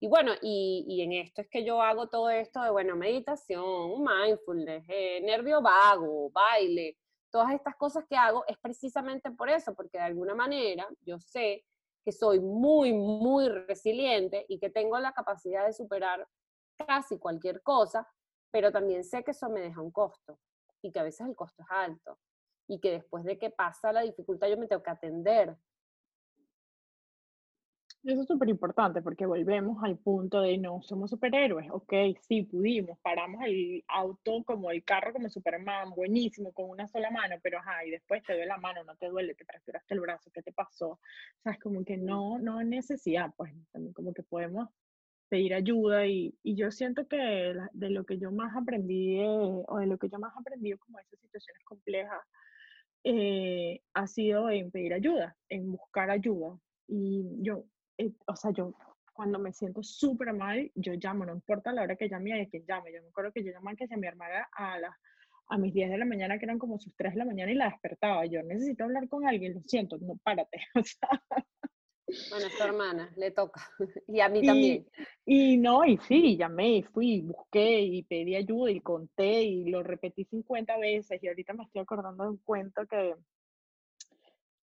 [0.00, 4.84] Y bueno, y, en esto es que yo hago todo esto de, bueno, meditación, mindfulness,
[4.88, 6.96] eh, nervio vago, baile,
[7.30, 11.64] todas estas cosas que hago es precisamente por eso, porque de alguna manera yo sé
[12.04, 16.26] que soy muy, muy resiliente y que tengo la capacidad de superar
[16.86, 18.08] casi cualquier cosa,
[18.50, 20.38] pero también sé que eso me deja un costo
[20.80, 22.18] y que a veces el costo es alto
[22.68, 25.56] y que después de que pasa la dificultad yo me tengo que atender.
[28.08, 31.68] Eso es súper importante porque volvemos al punto de no somos superhéroes.
[31.70, 31.92] Ok,
[32.22, 37.36] sí, pudimos, paramos el auto como el carro como Superman, buenísimo, con una sola mano,
[37.42, 40.30] pero ajá, y después te duele la mano, no te duele, te fracturaste el brazo,
[40.32, 40.92] ¿qué te pasó?
[40.92, 41.00] O
[41.42, 44.70] sea, es como que no, no necesidad, pues también como que podemos
[45.28, 49.78] pedir ayuda y, y yo siento que de lo que yo más aprendí eh, o
[49.80, 52.22] de lo que yo más aprendí como esas situaciones complejas
[53.04, 56.58] eh, ha sido en pedir ayuda, en buscar ayuda.
[56.86, 57.66] Y yo,
[57.98, 58.72] eh, o sea, yo
[59.12, 62.48] cuando me siento súper mal, yo llamo, no importa la hora que llame y a
[62.48, 62.92] quien llame.
[62.92, 64.94] Yo me acuerdo que yo llamaba que a mi hermana a, las
[65.48, 67.56] a mis 10 de la mañana, que eran como sus 3 de la mañana, y
[67.56, 68.26] la despertaba.
[68.26, 70.58] Yo necesito hablar con alguien, lo siento, no, párate.
[70.76, 71.08] O sea,
[72.30, 73.60] bueno, es tu hermana, le toca.
[74.08, 74.86] Y a mí también.
[75.26, 80.24] Y no, y sí, llamé, fui, busqué y pedí ayuda y conté y lo repetí
[80.24, 81.22] 50 veces.
[81.22, 83.14] Y ahorita me estoy acordando de un cuento que,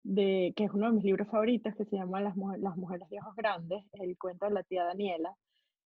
[0.02, 3.18] de, que es uno de mis libros favoritos, que se llama Las, Las Mujeres de
[3.20, 5.36] Ojos Grandes, el cuento de la tía Daniela.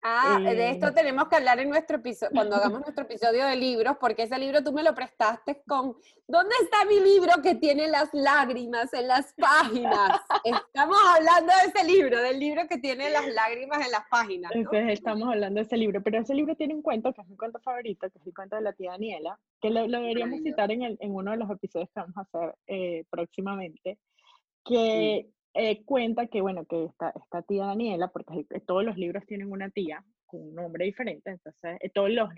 [0.06, 3.56] Ah, de esto eh, tenemos que hablar en nuestro episodio, cuando hagamos nuestro episodio de
[3.56, 5.96] libros, porque ese libro tú me lo prestaste con,
[6.28, 10.20] ¿dónde está mi libro que tiene las lágrimas en las páginas?
[10.44, 14.52] Estamos hablando de ese libro, del libro que tiene las lágrimas en las páginas.
[14.54, 17.38] Entonces estamos hablando de ese libro, pero ese libro tiene un cuento que es mi
[17.38, 20.82] cuento favorito, que es el cuento de la tía Daniela, que lo, deberíamos citar en,
[20.82, 24.00] el, en, uno de los episodios que vamos a hacer eh, próximamente,
[24.66, 29.52] que eh, cuenta que, bueno, que esta, esta tía Daniela, porque todos los libros tienen
[29.52, 32.30] una tía con un nombre diferente, entonces eh, todos, los,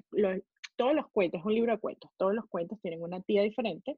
[0.76, 3.98] todos los cuentos, es un libro de cuentos, todos los cuentos tienen una tía diferente,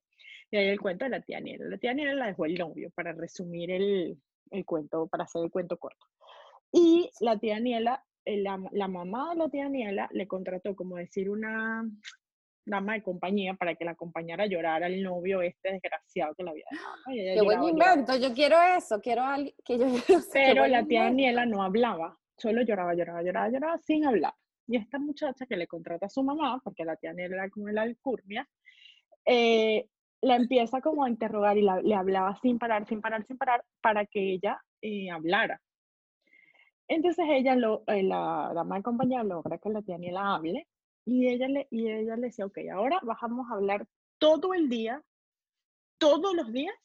[0.51, 1.65] y hay el cuento de la tía Daniela.
[1.65, 4.17] La tía Daniela la dejó el novio para resumir el,
[4.51, 6.05] el cuento, para hacer el cuento corto.
[6.71, 10.97] Y la tía Daniela, eh, la, la mamá de la tía Daniela le contrató, como
[10.97, 11.83] decir, una,
[12.67, 16.51] dama de compañía para que la acompañara a llorar al novio este desgraciado que la
[16.51, 16.95] había dejado.
[17.05, 19.85] Qué buen invento, yo quiero eso, quiero alguien que yo
[20.33, 24.33] Pero la tía Daniela no hablaba, solo lloraba, lloraba, lloraba, lloraba sin hablar.
[24.67, 27.69] Y esta muchacha que le contrata a su mamá, porque la tía Daniela era como
[27.69, 28.47] la alcurnia,
[29.25, 29.87] eh,
[30.21, 34.05] la empieza como a interrogar y le hablaba sin parar, sin parar, sin parar, para
[34.05, 35.61] que ella eh, hablara.
[36.89, 40.67] Entonces ella, lo, eh, la dama de compañía logra que la tía Daniela hable
[41.07, 45.01] y ella le, y ella le decía, ok, ahora vamos a hablar todo el día,
[45.97, 46.75] todos los días,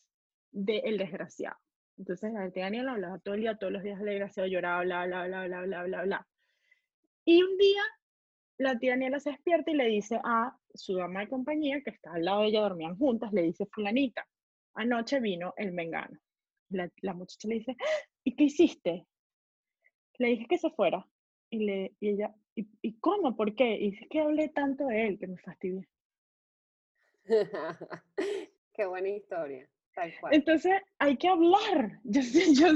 [0.53, 1.57] del desgraciado.
[1.99, 5.07] Entonces la tía Daniela hablaba todo el día, todos los días del desgraciado, lloraba, bla,
[5.07, 6.29] bla, bla, bla, bla, bla, bla,
[7.25, 7.83] Y un día
[8.59, 12.13] la tía Daniela se despierta y le dice a su dama de compañía, que está
[12.13, 14.25] al lado de ella, dormían juntas, le dice, fulanita,
[14.75, 16.17] anoche vino el mengano.
[16.69, 17.77] La, la muchacha le dice,
[18.23, 19.05] ¿y qué hiciste?
[20.19, 21.05] Le dije que se fuera.
[21.53, 23.35] Y, le, y ella, ¿Y, cómo?
[23.37, 23.75] ¿Por qué?
[23.77, 25.89] Y dice que hablé tanto de él que me fastidié.
[28.75, 29.69] qué buena historia.
[29.95, 30.35] Tal cual.
[30.35, 32.01] Entonces hay que hablar.
[32.05, 32.69] Yo, yo,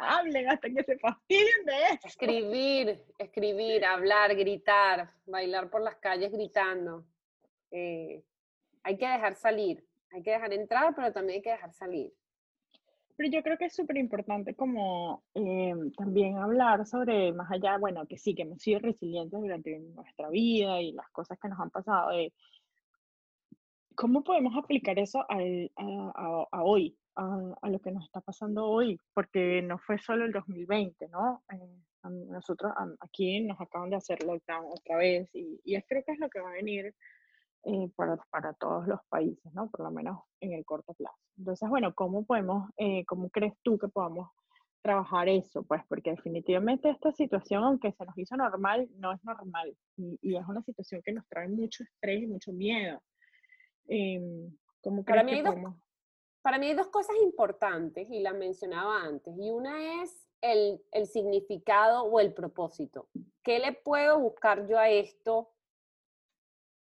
[0.00, 2.08] hablen hasta que se fastidien de eso.
[2.08, 7.06] Escribir, escribir, hablar, gritar, bailar por las calles gritando.
[7.70, 8.24] Eh,
[8.82, 9.86] hay que dejar salir.
[10.10, 12.12] Hay que dejar entrar, pero también hay que dejar salir.
[13.16, 18.06] Pero yo creo que es súper importante como eh, también hablar sobre, más allá, bueno,
[18.06, 21.70] que sí, que hemos sido resilientes durante nuestra vida y las cosas que nos han
[21.70, 22.32] pasado, de
[23.94, 29.62] cómo podemos aplicar eso a, a, hoy, a, lo que nos está pasando hoy, porque
[29.62, 31.44] no fue solo el 2020, ¿no?
[31.52, 36.18] Eh, nosotros aquí nos acaban de hacer lockdown otra vez y, y creo que es
[36.18, 36.94] lo que va a venir
[37.64, 39.70] eh, para, para, todos los países, ¿no?
[39.70, 41.16] Por lo menos en el corto plazo.
[41.38, 44.30] Entonces, bueno, ¿cómo podemos, eh, cómo crees tú que podamos
[44.82, 45.62] trabajar eso?
[45.62, 50.36] Pues porque definitivamente esta situación, aunque se nos hizo normal, no es normal y, y
[50.36, 53.00] es una situación que nos trae mucho estrés y mucho miedo.
[53.88, 54.20] Eh,
[54.82, 55.74] ¿Cómo crees que podemos?
[56.44, 59.34] para mí hay dos cosas importantes y las mencionaba antes.
[59.38, 63.08] Y una es el, el significado o el propósito.
[63.42, 65.53] ¿Qué le puedo buscar yo a esto?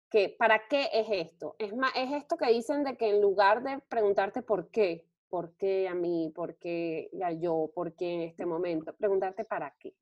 [0.09, 1.55] Que ¿Para qué es esto?
[1.59, 5.53] Es, más, es esto que dicen de que en lugar de preguntarte por qué, por
[5.55, 9.93] qué a mí, por qué a yo, por qué en este momento, preguntarte para qué.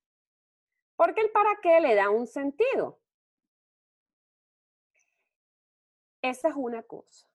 [0.96, 3.00] Porque el para qué le da un sentido.
[6.22, 7.28] Esa es una cosa.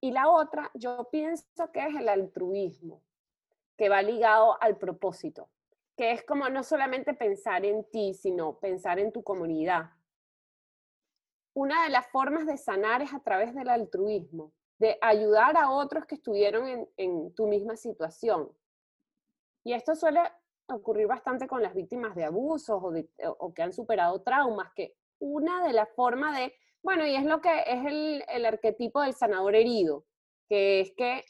[0.00, 3.02] Y la otra, yo pienso que es el altruismo,
[3.76, 5.50] que va ligado al propósito,
[5.96, 9.90] que es como no solamente pensar en ti, sino pensar en tu comunidad.
[11.54, 16.06] Una de las formas de sanar es a través del altruismo, de ayudar a otros
[16.06, 18.50] que estuvieron en, tu misma situación.
[19.64, 20.20] Y esto suele
[20.68, 22.92] ocurrir bastante con las víctimas de abusos o,
[23.38, 27.40] o que han superado traumas, que una de las formas de bueno, y es lo
[27.40, 27.84] que es
[28.28, 30.06] el, arquetipo del sanador herido,
[30.48, 31.24] que es que,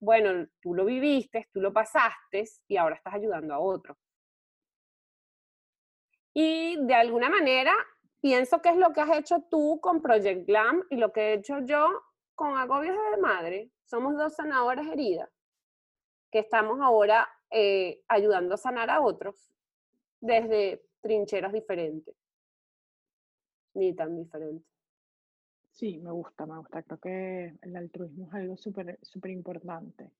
[0.00, 3.96] bueno, tú lo viviste, tú lo pasaste y ahora estás ayudando a otro.
[6.32, 7.74] Y de alguna manera,
[8.26, 11.34] pienso que es lo que has hecho tú con Project Glam y lo que he
[11.34, 11.86] hecho yo
[12.34, 13.70] con Agobios de Madre.
[13.84, 15.30] Somos dos sanadoras heridas
[16.32, 19.52] que estamos ahora eh, ayudando a sanar a otros
[20.20, 22.16] desde trincheras diferentes,
[23.74, 24.66] ni tan diferentes.
[25.70, 26.82] Sí, me gusta, me gusta.
[26.82, 30.10] Creo que el altruismo es algo súper, súper importante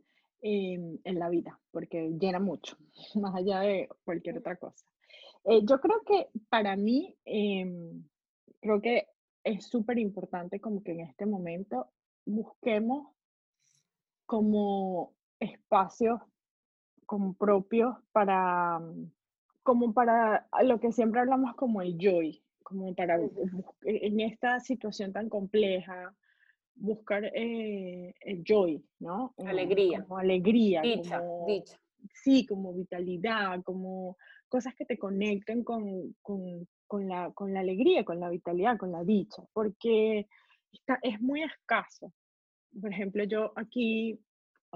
[0.42, 2.76] en, la vida, porque llena mucho,
[3.16, 4.86] más allá de cualquier otra cosa.
[5.46, 8.04] Eh, yo creo que para mí, em,
[8.60, 9.06] creo que
[9.44, 11.88] es súper importante como que en este momento
[12.24, 13.08] busquemos
[14.26, 16.20] como espacios
[17.06, 18.80] como propios para,
[19.62, 23.20] como para lo que siempre hablamos como el joy, como para
[23.84, 26.12] en esta situación tan compleja
[26.74, 29.32] buscar eh, el joy, ¿no?
[29.38, 30.02] Alegría.
[30.02, 30.82] Como alegría.
[30.82, 31.80] Dicha, dicha.
[32.12, 34.16] Sí, como vitalidad, como
[34.48, 38.92] cosas que te conecten con, con, con, la, con la alegría, con la vitalidad, con
[38.92, 40.26] la dicha, porque
[40.72, 42.12] está, es muy escaso.
[42.80, 44.20] Por ejemplo, yo aquí,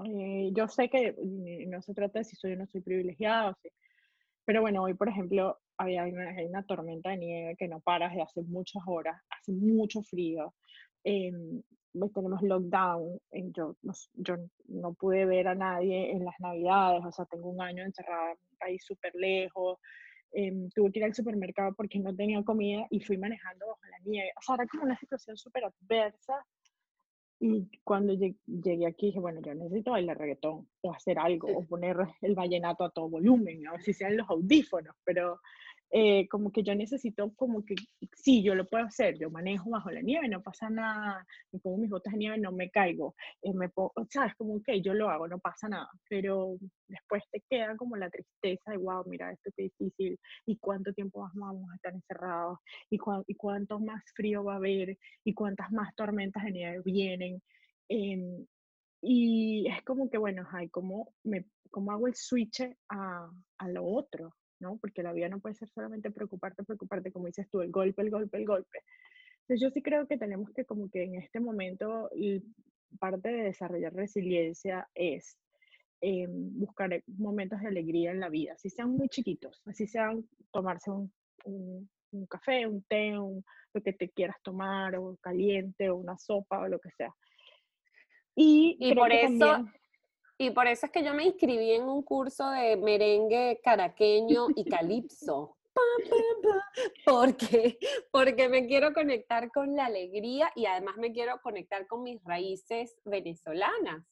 [0.05, 1.15] eh, yo sé que
[1.67, 3.57] no se trata de si soy o no soy privilegiado,
[4.45, 8.23] pero bueno, hoy, por ejemplo, había una, una, tormenta de nieve que no para desde
[8.23, 10.53] hace muchas horas, hace mucho frío.
[11.03, 11.61] Em,
[11.97, 13.19] pues tenemos lockdown,
[13.53, 14.35] yo, no, yo
[14.67, 18.37] no pude ver a nadie en las navidades, o sea, tengo un año encerrada en
[18.51, 19.79] un país súper lejos,
[20.31, 23.99] em, tuve que ir al supermercado porque no tenía comida y fui manejando bajo la
[24.05, 26.45] nieve, o sea, era como una situación súper adversa
[27.43, 31.97] y cuando llegué aquí dije, bueno, yo necesito bailar reggaetón o hacer algo o poner
[32.21, 35.41] el vallenato a todo volumen, a ver si sean los audífonos, pero
[35.91, 37.75] eh, como que yo necesito, como que
[38.15, 41.77] sí, yo lo puedo hacer, yo manejo bajo la nieve, no pasa nada, me pongo
[41.77, 45.09] mis botas de nieve, no me caigo, eh, me pongo, sabes, como que yo lo
[45.09, 46.55] hago, no pasa nada, pero
[46.87, 51.29] después te queda como la tristeza de, wow, mira, esto es difícil, y cuánto tiempo
[51.35, 55.93] vamos a estar encerrados, y, y cuánto más frío va a haber, y cuántas más
[55.95, 57.41] tormentas de nieve vienen.
[57.89, 58.45] Em,
[59.01, 63.85] y es como que, bueno, hay como, me, como hago el switch a, a lo
[63.85, 64.77] otro, ¿no?
[64.77, 68.09] Porque la vida no puede ser solamente preocuparte, preocuparte, como dices tú, el golpe, el
[68.09, 68.79] golpe, el golpe.
[69.41, 72.09] Entonces yo sí creo que tenemos que como que en este momento
[72.99, 75.37] parte de desarrollar resiliencia es
[76.01, 80.89] eh, buscar momentos de alegría en la vida, así sean muy chiquitos, así sean tomarse
[80.89, 81.11] un,
[81.45, 86.67] un, café, un té, lo que te quieras tomar, o caliente, o una sopa, o
[86.67, 87.13] lo que sea.
[88.35, 89.65] Y, y por eso,
[90.41, 94.65] y por eso es que yo me inscribí en un curso de merengue caraqueño y
[94.69, 95.55] calipso.
[97.05, 97.77] Porque,
[98.11, 102.99] porque me quiero conectar con la alegría y además me quiero conectar con mis raíces
[103.05, 104.03] venezolanas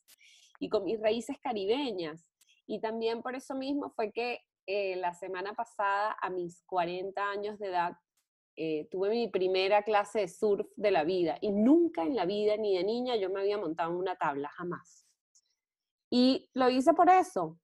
[0.59, 2.31] y con mis raíces caribeñas.
[2.67, 7.57] Y también por eso mismo fue que eh, la semana pasada, a mis 40 años
[7.57, 7.93] de edad,
[8.55, 12.55] eh, tuve mi primera clase de surf de la vida y nunca en la vida,
[12.55, 15.08] ni de niña, yo me había montado en una tabla, jamás.
[16.09, 17.57] Y lo hice por eso.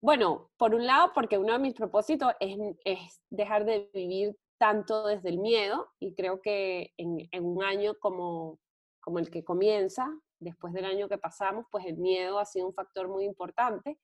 [0.00, 5.30] Bueno, por un lado, porque uno de mis propósitos es, dejar de vivir tanto desde
[5.30, 8.58] el miedo y creo que en, en, un año como,
[9.00, 12.74] como el que comienza, después del año que pasamos, pues el miedo ha sido un
[12.74, 13.98] factor muy importante.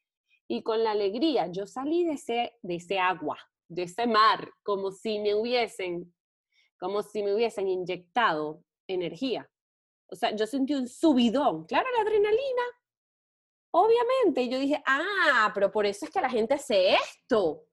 [0.48, 3.38] Y con la alegría, yo salí de ese, de ese agua,
[3.68, 6.12] de ese mar, como si me hubiesen,
[6.78, 9.48] como si me hubiesen inyectado energía.
[10.10, 11.64] O sea, yo sentí un subidón.
[11.64, 12.62] Claro, la adrenalina,
[13.74, 17.64] Obviamente, yo dije, ah, pero por eso es que la gente hace esto.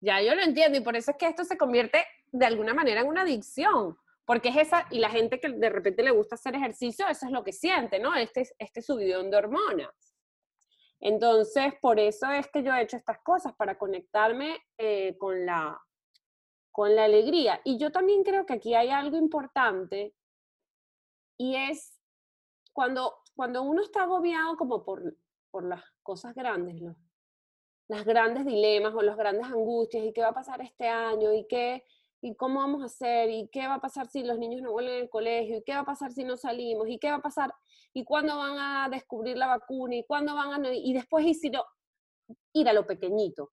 [0.00, 3.02] Ya yo lo entiendo y por eso es que esto se convierte de alguna manera
[3.02, 6.54] en una adicción, porque es esa, y la gente que de repente le gusta hacer
[6.54, 8.14] ejercicio, eso es lo que siente, ¿no?
[8.14, 10.14] Este, este subidón de hormonas.
[11.00, 15.78] Entonces, por eso es que yo he hecho estas cosas, para conectarme eh, con, la,
[16.70, 17.60] con la alegría.
[17.64, 20.14] Y yo también creo que aquí hay algo importante,
[21.36, 22.00] y es
[22.72, 25.16] cuando, cuando uno está agobiado como por,
[25.50, 26.94] por las cosas grandes, los,
[27.88, 31.46] las grandes dilemas o las grandes angustias, y qué va a pasar este año, y
[31.46, 31.82] qué
[32.20, 33.30] ¿Y cómo vamos a hacer?
[33.30, 35.56] ¿Y qué va a pasar si los niños no vuelven al colegio?
[35.56, 36.86] ¿Y qué va a pasar si no salimos?
[36.86, 37.50] ¿Y qué va a pasar?
[37.94, 39.96] ¿Y cuándo van a descubrir la vacuna?
[39.96, 40.74] ¿Y cuándo van a...?
[40.74, 41.64] Y después, ¿y si no?
[42.52, 43.52] Ir a lo pequeñito.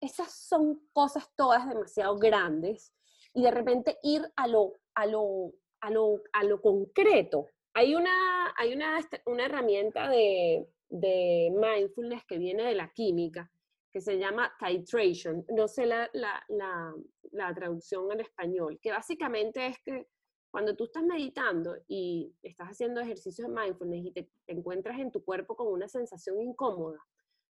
[0.00, 2.94] Esas son cosas todas demasiado grandes.
[3.32, 7.48] Y de repente ir a lo, a lo, a lo, a lo concreto.
[7.74, 13.50] Hay una, hay una, una herramienta de, de mindfulness que viene de la química,
[13.92, 15.44] que se llama titration.
[15.48, 16.94] No sé la, la,
[17.30, 20.08] la, traducción en español, que básicamente es que
[20.50, 25.24] cuando tú estás meditando y estás haciendo ejercicios de mindfulness y te, encuentras en tu
[25.24, 26.98] cuerpo con una sensación incómoda,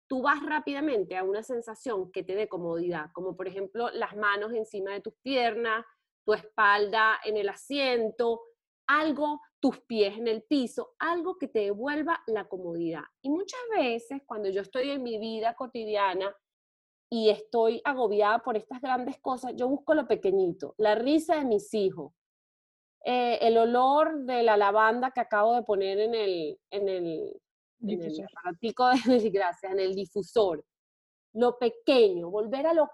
[0.07, 4.53] tú vas rápidamente a una sensación que te dé comodidad, como por ejemplo las manos
[4.53, 5.86] encima de tus piernas,
[6.26, 8.41] tu espalda en el asiento,
[8.88, 13.03] algo, tus pies en el piso, algo que te devuelva la comodidad.
[13.22, 16.36] Y muchas veces cuando yo estoy en mi vida cotidiana
[17.09, 21.74] y estoy agobiada por estas grandes cosas, yo busco lo pequeñito, la risa de mis
[21.74, 22.12] hijos,
[23.05, 27.41] eh, el olor de la lavanda que acabo de poner en el, en el,
[27.82, 30.66] en el de gracias, en el difusor.
[31.34, 32.89] Lo pequeño, volver a lo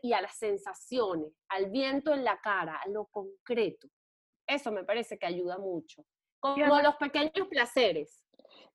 [0.00, 3.88] y a las sensaciones, al viento en la cara, a lo concreto.
[4.46, 6.04] Eso me parece que ayuda mucho.
[6.40, 8.22] Como los pequeños placeres.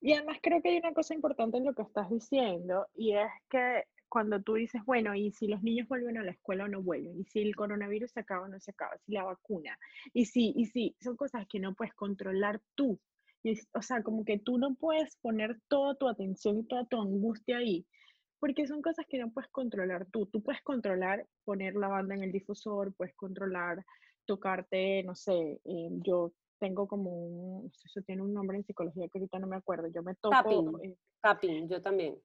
[0.00, 3.30] Y además creo que hay una cosa importante en lo que estás diciendo, y es
[3.48, 6.82] que cuando tú dices, bueno, y si los niños vuelven a la escuela o no
[6.82, 9.78] vuelven, y si el coronavirus se acaba o no se acaba, si la vacuna,
[10.12, 12.98] y si, y si, son cosas que no puedes controlar tú.
[13.42, 17.00] Y, o sea, como que tú no puedes poner toda tu atención y toda tu
[17.00, 17.86] angustia ahí,
[18.40, 20.26] porque son cosas que no puedes controlar tú.
[20.26, 23.84] Tú puedes controlar poner la banda en el difusor, puedes controlar
[24.26, 29.18] tocarte, no sé, eh, yo tengo como un, eso tiene un nombre en psicología que
[29.18, 30.34] ahorita no me acuerdo, yo me toco...
[31.22, 32.18] Tapping, eh, yo también.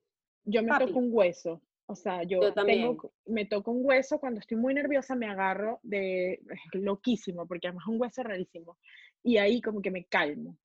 [0.43, 4.57] Yo me toco un hueso, o sea, yo, tengo, me toco un hueso, cuando estoy
[4.57, 6.41] muy nerviosa me agarro de,
[6.73, 8.77] loquísimo, porque además es un hueso rarísimo,
[9.23, 10.57] y ahí como que me calmo,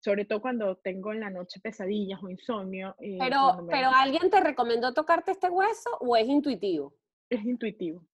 [0.00, 2.94] sobre todo cuando tengo en la noche pesadillas o insomnio.
[3.00, 6.94] Eh, pero, pero ¿alguien te recomendó tocarte este hueso o es intuitivo?
[7.28, 8.06] Es intuitivo.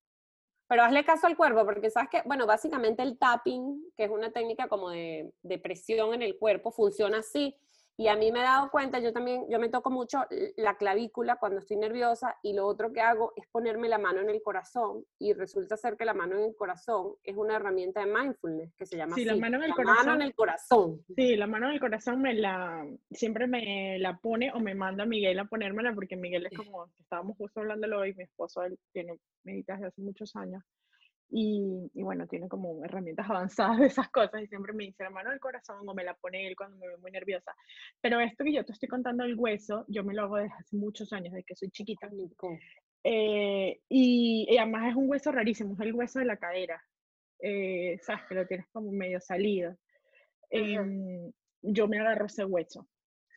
[0.73, 4.31] Pero hazle caso al cuerpo, porque sabes que, bueno, básicamente el tapping, que es una
[4.31, 7.55] técnica como de, de presión en el cuerpo, funciona así.
[7.97, 10.25] Y a mí me he dado cuenta, yo también, yo me toco mucho
[10.57, 14.31] la clavícula cuando estoy nerviosa y lo otro que hago es ponerme la mano en
[14.31, 18.07] el corazón y resulta ser que la mano en el corazón es una herramienta de
[18.07, 20.07] mindfulness que se llama sí, la mano en el la corazón.
[20.07, 21.05] Mano en el corazón.
[21.15, 25.05] Sí, la mano en el corazón me la, siempre me la pone o me manda
[25.05, 29.19] Miguel a ponérmela porque Miguel es como, estábamos justo hablándolo hoy, mi esposo, él tiene
[29.45, 30.63] meditas de hace muchos años
[31.35, 35.31] y, bueno, tiene como herramientas avanzadas de esas cosas y siempre me dice la mano
[35.31, 37.55] del corazón o me la pone él cuando me veo muy nerviosa.
[38.03, 40.77] Pero esto que yo te estoy contando el hueso, yo me lo hago desde hace
[40.77, 42.11] muchos años, desde que soy chiquita.
[43.05, 46.83] Eh, y, y, además es un hueso rarísimo, es el hueso de la cadera.
[47.41, 49.75] Eh, Sabes que lo tienes como medio salido.
[50.51, 52.87] Em, yo me agarro ese hueso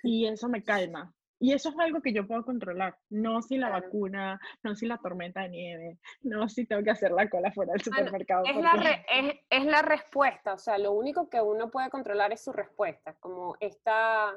[0.04, 1.14] y eso me calma.
[1.46, 4.98] Y eso es algo que yo puedo controlar, no si la vacuna, no si la
[4.98, 8.46] tormenta de nieve, no si tengo que hacer la cola fuera del supermercado.
[8.46, 12.44] es, la es, es, la respuesta, o sea, lo único que uno puede controlar es
[12.44, 14.34] su respuesta, como esta,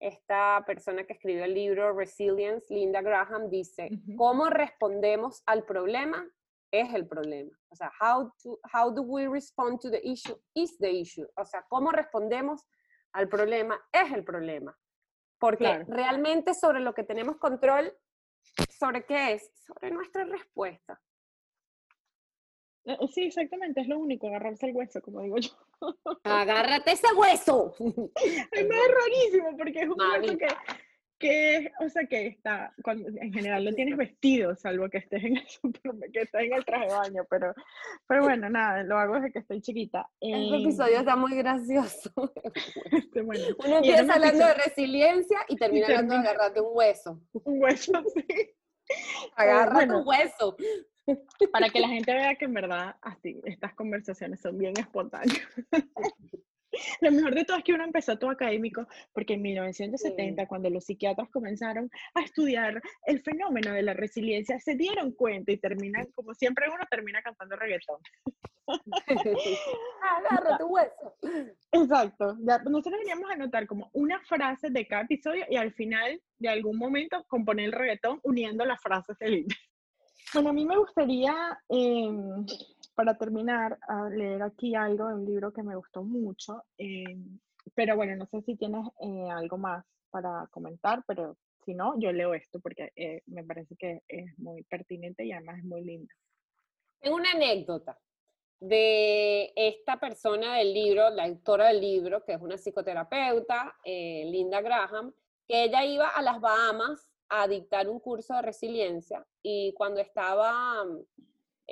[0.00, 3.88] esta persona que escribió el libro Resilience, Linda Graham, dice,
[4.18, 6.28] ¿cómo respondemos al problema?
[6.70, 7.58] Es el problema.
[7.70, 11.26] O sea, how, to, how do we respond to the issue is the issue.
[11.36, 12.68] O sea, ¿cómo respondemos
[13.14, 13.80] al problema?
[13.92, 14.76] Es el problema.
[15.40, 17.92] Porque realmente sobre lo que tenemos control,
[18.68, 19.50] ¿sobre qué es?
[19.66, 21.00] Sobre nuestra respuesta.
[22.84, 25.50] Eh, eh, sí, exactamente, es lo único, agarrarse el hueso, como digo yo.
[26.24, 27.74] Agárrate ese hueso.
[27.76, 30.48] es rarísimo porque es un hueso que
[31.20, 35.36] que, o sea, que está, cuando, en general lo tienes vestido, salvo que estés en
[35.36, 35.44] el
[36.12, 37.54] que estés en el traje de baño, pero,
[38.08, 40.08] pero bueno, nada, lo hago desde que estoy chiquita.
[40.18, 42.10] Este episodio está muy gracioso.
[42.90, 43.44] Este, bueno.
[43.64, 47.20] Uno empieza hablando de resiliencia y termina hablando de agarrarte un hueso.
[47.32, 48.54] Un hueso, sí.
[49.36, 50.56] Agarra tu hueso.
[51.52, 55.46] Para que la gente vea que en verdad así, estas conversaciones son bien espontáneas.
[57.00, 60.84] Lo mejor de todo es que uno empezó todo académico, porque en 1970, cuando los
[60.84, 66.34] psiquiatras comenzaron a estudiar el fenómeno de la resiliencia, se dieron cuenta y terminan, como
[66.34, 67.98] siempre uno termina cantando reggaetón.
[70.02, 71.16] Agarra tu hueso.
[71.72, 72.36] Exacto.
[72.38, 76.76] nosotros veníamos a anotar como una frase de cada episodio y al final, de algún
[76.76, 79.46] momento, componer el reggaetón uniendo las frases del.
[80.32, 81.34] Bueno, a mí me gustaría
[81.68, 82.46] em,
[82.94, 87.16] para terminar, a leer aquí algo de un libro que me gustó mucho, eh,
[87.74, 92.12] pero bueno, no sé si tienes eh, algo más para comentar, pero si no, yo
[92.12, 96.12] leo esto porque eh, me parece que es muy pertinente y además es muy lindo.
[97.00, 97.98] Tengo una anécdota
[98.58, 105.14] de esta persona del libro, la autora del libro, que es una psicoterapeuta, Linda Graham,
[105.48, 110.84] que ella iba a las Bahamas a dictar un curso de resiliencia y cuando estaba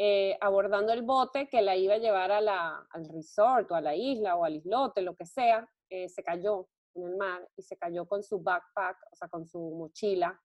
[0.01, 3.81] eh, abordando el bote que la iba a llevar a la, al resort o a
[3.81, 7.63] la isla o al islote, lo que sea, eh, se cayó en el mar y
[7.63, 10.41] se cayó con su backpack, o sea, con su mochila,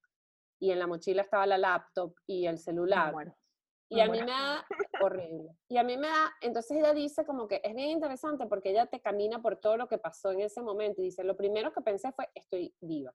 [0.60, 3.14] y en la mochila estaba la laptop y el celular.
[3.90, 4.66] y a mí me da,
[5.04, 8.72] horrible, y a mí me da, entonces ella dice como que es bien interesante porque
[8.72, 11.72] ella te camina por todo lo que pasó en ese momento y dice, lo primero
[11.72, 13.14] que pensé fue, estoy viva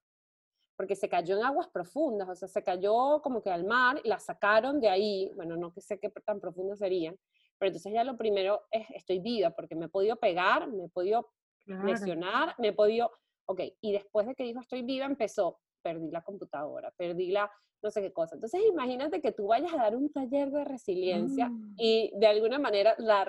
[0.79, 4.09] porque se cayó en aguas profundas, o sea, se cayó como que al mar, y
[4.09, 7.19] la sacaron de ahí, bueno, no que sé qué tan profundas serían,
[7.59, 10.89] pero entonces ya lo primero es, estoy viva, porque me he podido pegar, me he
[10.89, 11.29] podido
[11.67, 13.11] lesionar, me he podido,
[13.47, 17.51] ok, y después de que dijo estoy viva, empezó, perdí la computadora, perdí la,
[17.83, 18.37] no sé qué cosa.
[18.37, 21.75] Entonces imagínate que tú vayas a dar un taller de resiliencia mm.
[21.77, 23.27] y de alguna manera la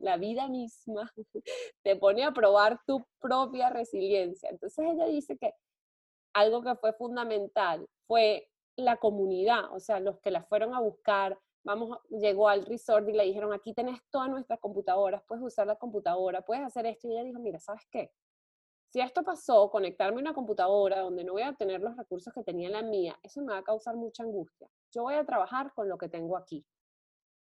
[0.00, 1.12] la vida misma
[1.82, 4.50] te pone a probar tu propia resiliencia.
[4.50, 5.52] Entonces ella dice que
[6.36, 11.38] algo que fue fundamental fue la comunidad, o sea, los que la fueron a buscar,
[11.64, 15.76] vamos, llegó al resort y le dijeron, aquí tenés todas nuestras computadoras, puedes usar la
[15.76, 17.08] computadora, puedes hacer esto.
[17.08, 18.12] Y ella dijo, mira, ¿sabes qué?
[18.92, 22.44] Si esto pasó, conectarme a una computadora donde no voy a tener los recursos que
[22.44, 24.68] tenía la mía, eso me va a causar mucha angustia.
[24.92, 26.64] Yo voy a trabajar con lo que tengo aquí.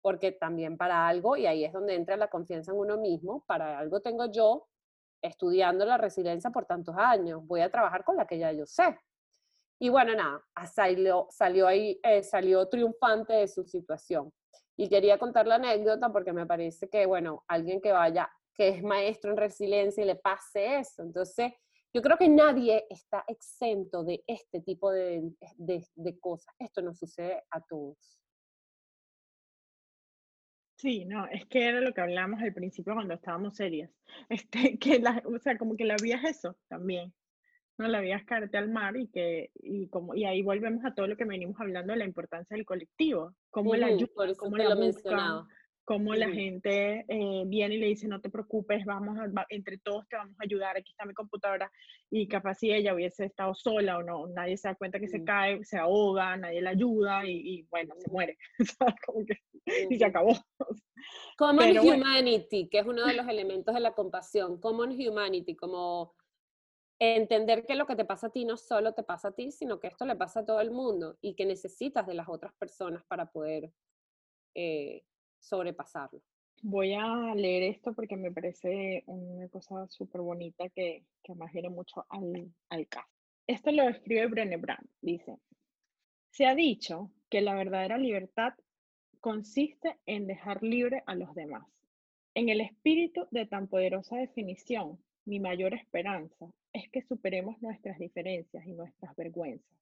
[0.03, 3.79] Porque también para algo, y ahí es donde entra la confianza en uno mismo, para
[3.79, 4.67] algo tengo yo
[5.23, 8.99] estudiando la resiliencia por tantos años, voy a trabajar con la que ya yo sé.
[9.79, 10.43] Y bueno, nada,
[10.73, 14.33] salió, salió ahí, eh, salió triunfante de su situación.
[14.77, 18.83] Y quería contar la anécdota porque me parece que, bueno, alguien que vaya, que es
[18.83, 21.03] maestro en resiliencia y le pase eso.
[21.03, 21.53] Entonces,
[21.93, 26.55] yo creo que nadie está exento de este tipo de, de, de cosas.
[26.59, 28.22] Esto no sucede a todos.
[30.83, 33.89] Sí, no, es que era lo que hablábamos al principio cuando estábamos serias.
[34.29, 37.15] Este, que la, o sea, como que la vida es eso también.
[37.79, 40.93] No la vida es caerte al mar y que, y como, y ahí volvemos a
[40.93, 44.75] todo lo que venimos hablando de la importancia del colectivo, cómo la ayuda, cómo la
[44.75, 45.47] buscan,
[45.85, 49.19] cómo la gente eh, viene y le dice, no te preocupes, vamos
[49.49, 51.71] entre todos te vamos a ayudar, aquí está mi computadora,
[52.11, 55.25] y capaz si ella hubiese estado sola o no, nadie se da cuenta que se
[55.25, 58.39] cae, se ahoga, nadie la ayuda y, bueno, se muere,
[59.91, 60.37] y se acabó.
[61.37, 66.15] Common Humanity, que es uno de los elementos de la compasión, Common Humanity, como
[66.99, 69.81] entender que lo que te pasa a ti no solo te pasa a ti, sino
[69.81, 73.03] que esto le pasa a todo el mundo y que necesitas de las otras personas
[73.05, 73.73] para poder
[74.55, 75.03] eh,
[75.43, 76.23] sobrepasarlo.
[76.63, 81.69] Voy a leer esto porque me parece una cosa súper bonita que, que más viene
[81.69, 83.09] mucho al, al caso.
[83.47, 84.89] Esto lo escribe Brené Brown.
[85.01, 85.37] Dice,
[86.31, 88.55] se ha dicho que la verdadera libertad
[89.21, 91.67] consiste en dejar libre a los demás.
[92.35, 98.67] En el espíritu de tan poderosa definición, mi mayor esperanza es que superemos nuestras diferencias
[98.67, 99.73] y nuestras vergüenzas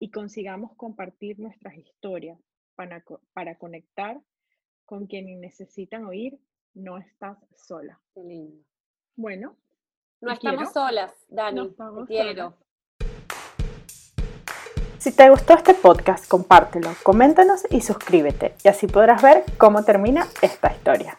[0.00, 2.38] y consigamos compartir nuestras historias
[2.74, 4.20] para, para conectar
[4.88, 6.38] con quienes necesitan oír,
[6.72, 8.00] no estás sola.
[8.14, 8.64] Qué lindo.
[9.16, 9.54] Bueno.
[10.22, 11.68] No estamos solas, Dani.
[11.68, 12.54] te quiero.
[14.96, 20.26] Si te gustó este podcast, compártelo, coméntanos y suscríbete, y así podrás ver cómo termina
[20.40, 21.18] esta historia.